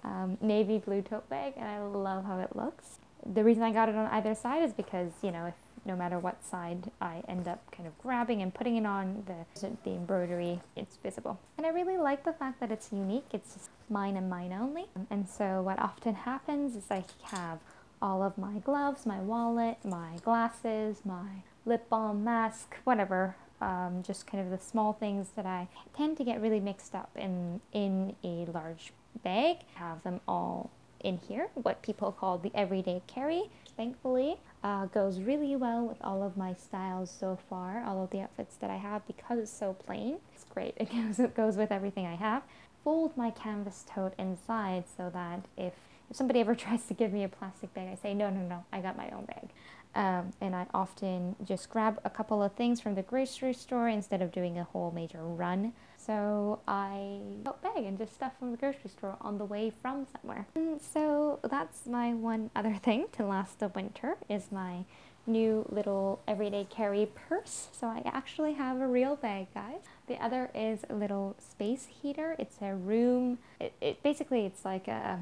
um, 0.04 0.38
navy 0.42 0.78
blue 0.78 1.02
tote 1.02 1.28
bag 1.30 1.54
and 1.58 1.68
I 1.68 1.80
love 1.80 2.26
how 2.26 2.40
it 2.40 2.56
looks. 2.56 3.00
The 3.34 3.44
reason 3.44 3.64
I 3.64 3.72
got 3.72 3.90
it 3.90 3.96
on 3.96 4.08
either 4.08 4.36
side 4.36 4.64
is 4.64 4.74
because, 4.74 5.12
you 5.22 5.32
know, 5.32 5.48
if 5.48 5.56
no 5.88 5.96
matter 5.96 6.20
what 6.20 6.44
side 6.44 6.92
I 7.02 7.24
end 7.28 7.48
up 7.48 7.72
kind 7.72 7.88
of 7.88 7.98
grabbing 7.98 8.42
and 8.42 8.54
putting 8.54 8.76
it 8.76 8.86
on, 8.86 9.24
the, 9.26 9.70
the 9.84 9.92
embroidery, 9.92 10.60
it's 10.76 10.98
visible. 10.98 11.40
And 11.58 11.66
I 11.66 11.70
really 11.70 11.98
like 11.98 12.24
the 12.26 12.34
fact 12.34 12.60
that 12.60 12.72
it's 12.72 12.92
unique, 12.92 13.26
it's 13.32 13.54
just 13.54 13.70
mine 13.90 14.18
and 14.18 14.30
mine 14.30 14.54
only. 14.54 14.86
And 15.10 15.28
so 15.28 15.62
what 15.62 15.80
often 15.80 16.14
happens 16.14 16.76
is 16.76 16.86
I 16.92 17.06
have 17.24 17.60
all 18.02 18.22
of 18.22 18.38
my 18.38 18.60
gloves, 18.60 19.06
my 19.06 19.20
wallet, 19.20 19.78
my 19.84 20.18
glasses, 20.24 20.98
my 21.06 21.44
lip 21.66 21.90
balm, 21.90 22.24
mask, 22.24 22.76
whatever, 22.84 23.36
um, 23.62 24.04
just 24.06 24.28
kind 24.28 24.44
of 24.44 24.52
the 24.52 24.64
small 24.64 24.94
things 24.94 25.30
that 25.36 25.46
I 25.46 25.68
tend 25.96 26.18
to 26.18 26.24
get 26.24 26.42
really 26.42 26.60
mixed 26.60 26.94
up 26.94 27.10
in, 27.16 27.62
in 27.72 28.16
a 28.24 28.46
large 28.52 28.94
bag. 29.24 29.58
Have 29.76 30.04
them 30.04 30.22
all 30.28 30.70
in 31.00 31.18
here, 31.18 31.48
what 31.54 31.82
people 31.82 32.12
call 32.12 32.38
the 32.38 32.52
everyday 32.54 33.02
carry. 33.08 33.50
Thankfully, 33.78 34.38
uh, 34.64 34.88
goes 34.88 35.20
really 35.20 35.56
well 35.56 35.86
with 35.88 35.98
all 36.02 36.24
of 36.24 36.36
my 36.36 36.54
styles 36.56 37.12
so 37.12 37.38
far, 37.50 37.84
all 37.86 38.04
of 38.04 38.10
the 38.10 38.22
outfits 38.22 38.56
that 38.58 38.72
I 38.72 38.78
have 38.78 39.06
because 39.08 39.40
it's 39.40 39.52
so 39.52 39.74
plain. 39.74 40.18
It's 40.34 40.44
great. 40.46 40.74
It 40.80 40.92
goes, 40.92 41.20
it 41.20 41.36
goes 41.36 41.58
with 41.58 41.72
everything 41.72 42.06
I 42.08 42.16
have. 42.16 42.44
fold 42.84 43.16
my 43.18 43.30
canvas 43.32 43.86
tote 43.94 44.14
inside 44.18 44.86
so 44.98 45.10
that 45.14 45.46
if, 45.58 45.74
if 46.10 46.16
somebody 46.16 46.40
ever 46.40 46.56
tries 46.66 46.86
to 46.88 46.94
give 46.96 47.14
me 47.14 47.24
a 47.24 47.30
plastic 47.30 47.74
bag, 47.74 47.90
I 47.92 47.96
say, 47.96 48.14
no, 48.16 48.30
no, 48.32 48.42
no, 48.42 48.66
I 48.74 48.82
got 48.82 48.98
my 48.98 49.10
own 49.12 49.26
bag. 49.26 49.50
Um, 49.98 50.32
and 50.40 50.56
I 50.56 50.68
often 50.76 51.36
just 51.44 51.72
grab 51.72 52.00
a 52.06 52.10
couple 52.12 52.44
of 52.44 52.54
things 52.54 52.80
from 52.80 52.94
the 52.94 53.02
grocery 53.02 53.54
store 53.54 53.90
instead 53.90 54.22
of 54.22 54.32
doing 54.32 54.60
a 54.60 54.64
whole 54.64 54.92
major 54.92 55.24
run. 55.24 55.74
So 55.98 56.60
I 56.68 57.20
bag 57.64 57.84
and 57.84 57.98
just 57.98 58.14
stuff 58.14 58.34
from 58.38 58.52
the 58.52 58.58
grocery 58.58 58.92
store 58.92 59.18
on 59.20 59.40
the 59.40 59.44
way 59.44 59.72
from 59.82 60.06
somewhere. 60.06 60.46
And 60.54 60.80
so 60.80 61.40
that's 61.50 61.88
my 61.88 62.14
one 62.14 62.52
other 62.56 62.76
thing 62.84 63.08
to 63.14 63.26
last 63.26 63.58
the 63.58 63.70
winter 63.70 64.18
is 64.30 64.52
my 64.52 64.86
new 65.26 65.66
little 65.68 66.22
everyday 66.28 66.66
carry 66.70 67.10
purse. 67.28 67.70
So 67.72 67.88
I 67.88 68.04
actually 68.06 68.54
have 68.54 68.80
a 68.80 68.88
real 68.88 69.16
bag, 69.16 69.48
guys. 69.56 69.82
The 70.06 70.24
other 70.24 70.52
is 70.54 70.82
a 70.92 70.94
little 70.94 71.36
space 71.40 71.88
heater. 71.88 72.36
It's 72.38 72.58
a 72.62 72.76
room. 72.76 73.40
It, 73.60 73.74
it 73.82 74.04
basically 74.04 74.46
it's 74.46 74.64
like 74.64 74.88
a 74.88 75.22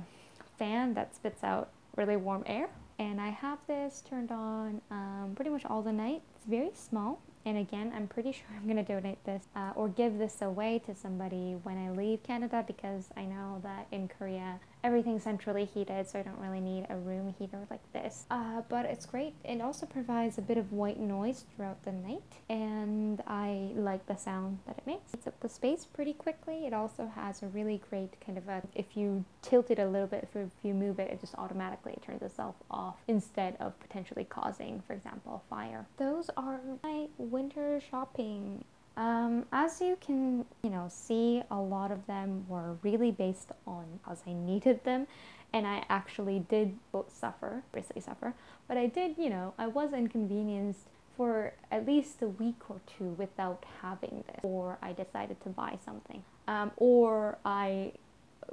fan 0.59 0.95
that 0.95 1.15
spits 1.15 1.45
out 1.45 1.69
really 1.95 2.17
warm 2.17 2.43
air 2.45 2.67
and 2.99 3.19
I 3.19 3.29
have 3.29 3.59
this 3.67 4.01
turned 4.07 4.31
on 4.31 4.81
um, 4.91 5.33
pretty 5.35 5.51
much 5.51 5.65
all 5.65 5.81
the 5.81 5.93
night. 5.93 6.21
It's 6.35 6.45
very 6.45 6.71
small 6.73 7.21
and 7.45 7.59
again, 7.59 7.93
I'm 7.95 8.07
pretty 8.07 8.31
sure 8.31 8.47
I'm 8.55 8.63
going 8.63 8.83
to 8.83 8.83
donate 8.83 9.23
this 9.23 9.43
uh, 9.55 9.71
or 9.75 9.87
give 9.87 10.17
this 10.17 10.41
away 10.41 10.81
to 10.87 10.95
somebody 10.95 11.55
when 11.61 11.77
I 11.77 11.91
leave 11.91 12.23
Canada 12.23 12.63
because 12.65 13.09
I 13.15 13.25
know 13.25 13.59
that 13.61 13.85
in 13.91 14.07
Korea 14.07 14.59
everything's 14.85 15.23
centrally 15.23 15.65
heated, 15.65 16.07
so 16.07 16.19
I 16.19 16.21
don't 16.21 16.37
really 16.37 16.61
need 16.61 16.85
a 16.91 16.95
room 16.95 17.33
heater 17.39 17.65
like 17.71 17.81
this. 17.91 18.25
Uh, 18.29 18.61
but 18.69 18.85
it's 18.85 19.07
great. 19.07 19.33
It 19.43 19.59
also 19.59 19.87
provides 19.87 20.37
a 20.37 20.43
bit 20.43 20.59
of 20.59 20.71
white 20.71 20.99
noise 20.99 21.43
throughout 21.55 21.83
the 21.83 21.91
night, 21.91 22.21
and 22.49 23.19
I 23.25 23.71
like 23.73 24.05
the 24.05 24.15
sound 24.15 24.59
that 24.67 24.77
it 24.77 24.85
makes. 24.85 25.11
It's 25.15 25.25
up 25.25 25.39
the 25.39 25.49
space 25.49 25.85
pretty 25.85 26.13
quickly. 26.13 26.67
It 26.67 26.73
also 26.73 27.11
has 27.15 27.41
a 27.41 27.47
really 27.47 27.81
great 27.89 28.13
kind 28.23 28.37
of 28.37 28.47
a, 28.47 28.61
if 28.75 28.95
you 28.95 29.25
tilt 29.41 29.71
it 29.71 29.79
a 29.79 29.87
little 29.87 30.07
bit, 30.07 30.29
if 30.35 30.51
you 30.61 30.75
move 30.75 30.99
it, 30.99 31.09
it 31.09 31.19
just 31.19 31.33
automatically 31.35 31.97
turns 32.05 32.21
itself 32.21 32.55
off 32.69 32.97
instead 33.07 33.57
of 33.59 33.79
potentially 33.79 34.23
causing, 34.23 34.83
for 34.85 34.93
example, 34.93 35.43
fire. 35.49 35.87
Those 35.97 36.29
are 36.37 36.59
my 36.83 37.07
winter 37.17 37.81
shopping 37.89 38.63
um, 38.97 39.45
as 39.51 39.81
you 39.81 39.97
can, 39.99 40.45
you 40.63 40.69
know, 40.69 40.87
see, 40.89 41.43
a 41.51 41.59
lot 41.59 41.91
of 41.91 42.05
them 42.07 42.45
were 42.47 42.77
really 42.81 43.11
based 43.11 43.51
on 43.67 43.85
as 44.09 44.23
I 44.25 44.33
needed 44.33 44.83
them, 44.83 45.07
and 45.53 45.67
I 45.67 45.85
actually 45.89 46.39
did 46.39 46.77
both 46.91 47.15
suffer, 47.15 47.63
basically 47.71 48.01
suffer, 48.01 48.33
but 48.67 48.77
I 48.77 48.87
did, 48.87 49.17
you 49.17 49.29
know, 49.29 49.53
I 49.57 49.67
was 49.67 49.93
inconvenienced 49.93 50.87
for 51.17 51.53
at 51.71 51.85
least 51.85 52.21
a 52.21 52.27
week 52.27 52.69
or 52.69 52.81
two 52.97 53.09
without 53.17 53.65
having 53.81 54.23
this, 54.27 54.39
or 54.43 54.77
I 54.81 54.93
decided 54.93 55.41
to 55.43 55.49
buy 55.49 55.77
something, 55.83 56.23
um, 56.47 56.71
or 56.77 57.37
I 57.45 57.93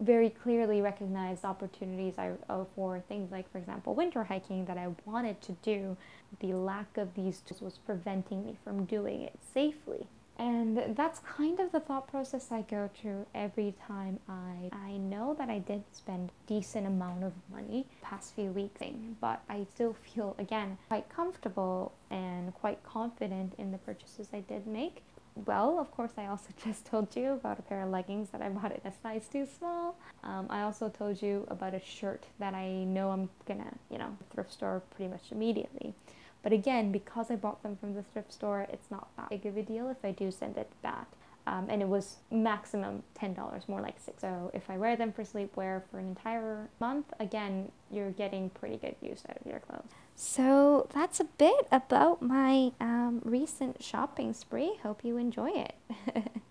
very 0.01 0.30
clearly 0.30 0.80
recognized 0.80 1.45
opportunities 1.45 2.14
I, 2.18 2.32
uh, 2.49 2.64
for 2.74 3.01
things 3.09 3.30
like, 3.30 3.51
for 3.53 3.59
example, 3.59 3.95
winter 3.95 4.24
hiking 4.24 4.64
that 4.64 4.78
I 4.78 4.88
wanted 5.05 5.40
to 5.43 5.53
do. 5.62 5.97
The 6.40 6.55
lack 6.55 6.97
of 6.97 7.14
these 7.14 7.40
tools 7.40 7.61
was 7.61 7.78
preventing 7.78 8.47
me 8.47 8.57
from 8.64 8.86
doing 8.86 9.22
it 9.22 9.38
safely. 9.53 10.07
And 10.39 10.97
that's 10.97 11.20
kind 11.20 11.61
of 11.61 11.72
the 11.72 11.80
thought 11.80 12.09
process 12.09 12.51
I 12.51 12.62
go 12.62 12.91
through 12.95 13.26
every 13.35 13.74
time 13.87 14.18
I 14.28 14.70
I 14.72 14.97
know 14.97 15.35
that 15.39 15.49
I 15.51 15.59
did 15.59 15.85
spend 15.93 16.33
decent 16.47 16.87
amount 16.87 17.22
of 17.24 17.33
money 17.51 17.87
past 18.01 18.35
few 18.35 18.51
weeks, 18.51 18.80
but 19.20 19.43
I 19.49 19.66
still 19.74 19.95
feel 19.95 20.35
again 20.39 20.78
quite 20.89 21.09
comfortable 21.09 21.93
and 22.11 22.55
quite 22.55 22.83
confident 22.83 23.55
in 23.59 23.70
the 23.72 23.78
purchases 23.78 24.28
I 24.33 24.41
did 24.41 24.66
make. 24.66 25.03
Well, 25.47 25.78
of 25.78 25.91
course, 25.91 26.12
I 26.18 26.26
also 26.26 26.49
just 26.64 26.85
told 26.87 27.14
you 27.16 27.33
about 27.33 27.59
a 27.59 27.62
pair 27.62 27.83
of 27.83 27.91
leggings 27.91 28.30
that 28.30 28.43
I 28.43 28.49
bought 28.49 28.72
in 28.72 28.80
a 28.85 28.93
size 29.03 29.28
too 29.30 29.47
small. 29.47 29.97
Um, 30.24 30.47
I 30.51 30.62
also 30.62 30.89
told 30.89 31.22
you 31.22 31.47
about 31.49 31.74
a 31.74 31.80
shirt 31.80 32.24
that 32.39 32.55
I 32.55 32.85
know 32.85 33.11
I'm 33.11 33.30
gonna, 33.47 33.72
you 33.91 33.99
know, 33.99 34.16
thrift 34.33 34.53
store 34.53 34.83
pretty 34.95 35.11
much 35.11 35.30
immediately. 35.30 35.95
But 36.43 36.53
again, 36.53 36.90
because 36.93 37.30
I 37.30 37.36
bought 37.36 37.62
them 37.62 37.76
from 37.76 37.95
the 37.95 38.03
thrift 38.03 38.32
store, 38.32 38.66
it's 38.72 38.90
not 38.90 39.09
that 39.16 39.30
big 39.30 39.47
of 39.47 39.57
a 39.57 39.62
deal 39.62 39.88
if 39.88 40.05
I 40.05 40.11
do 40.11 40.30
send 40.30 40.57
it 40.57 40.70
back. 40.82 41.07
Um, 41.47 41.66
and 41.68 41.82
it 41.82 41.88
was 41.88 42.18
maximum 42.30 43.03
$10, 43.18 43.68
more 43.68 43.80
like 43.80 43.99
six. 43.99 44.20
So 44.20 44.51
if 44.55 44.70
I 44.70 44.76
wear 44.76 44.95
them 44.97 45.12
for 45.12 45.24
sleepwear 45.24 45.82
for 45.90 45.99
an 45.99 46.09
entire 46.09 46.68
month, 46.80 47.07
again, 47.18 47.72
you're 47.90 48.12
getting 48.12 48.51
pretty 48.51 48.76
good 48.76 48.95
use 49.01 49.22
out 49.28 49.38
of 49.40 49.47
your 49.47 49.59
clothes. 49.59 49.90
So 50.14 50.88
that's 50.95 51.18
a 51.18 51.24
bit 51.24 51.66
about 51.72 52.22
my 52.22 52.72
um, 52.80 53.22
recent 53.24 53.82
shopping 53.82 54.34
spree. 54.34 54.78
Hope 54.82 55.05
you 55.05 55.16
enjoy 55.16 55.51
it. 55.51 55.74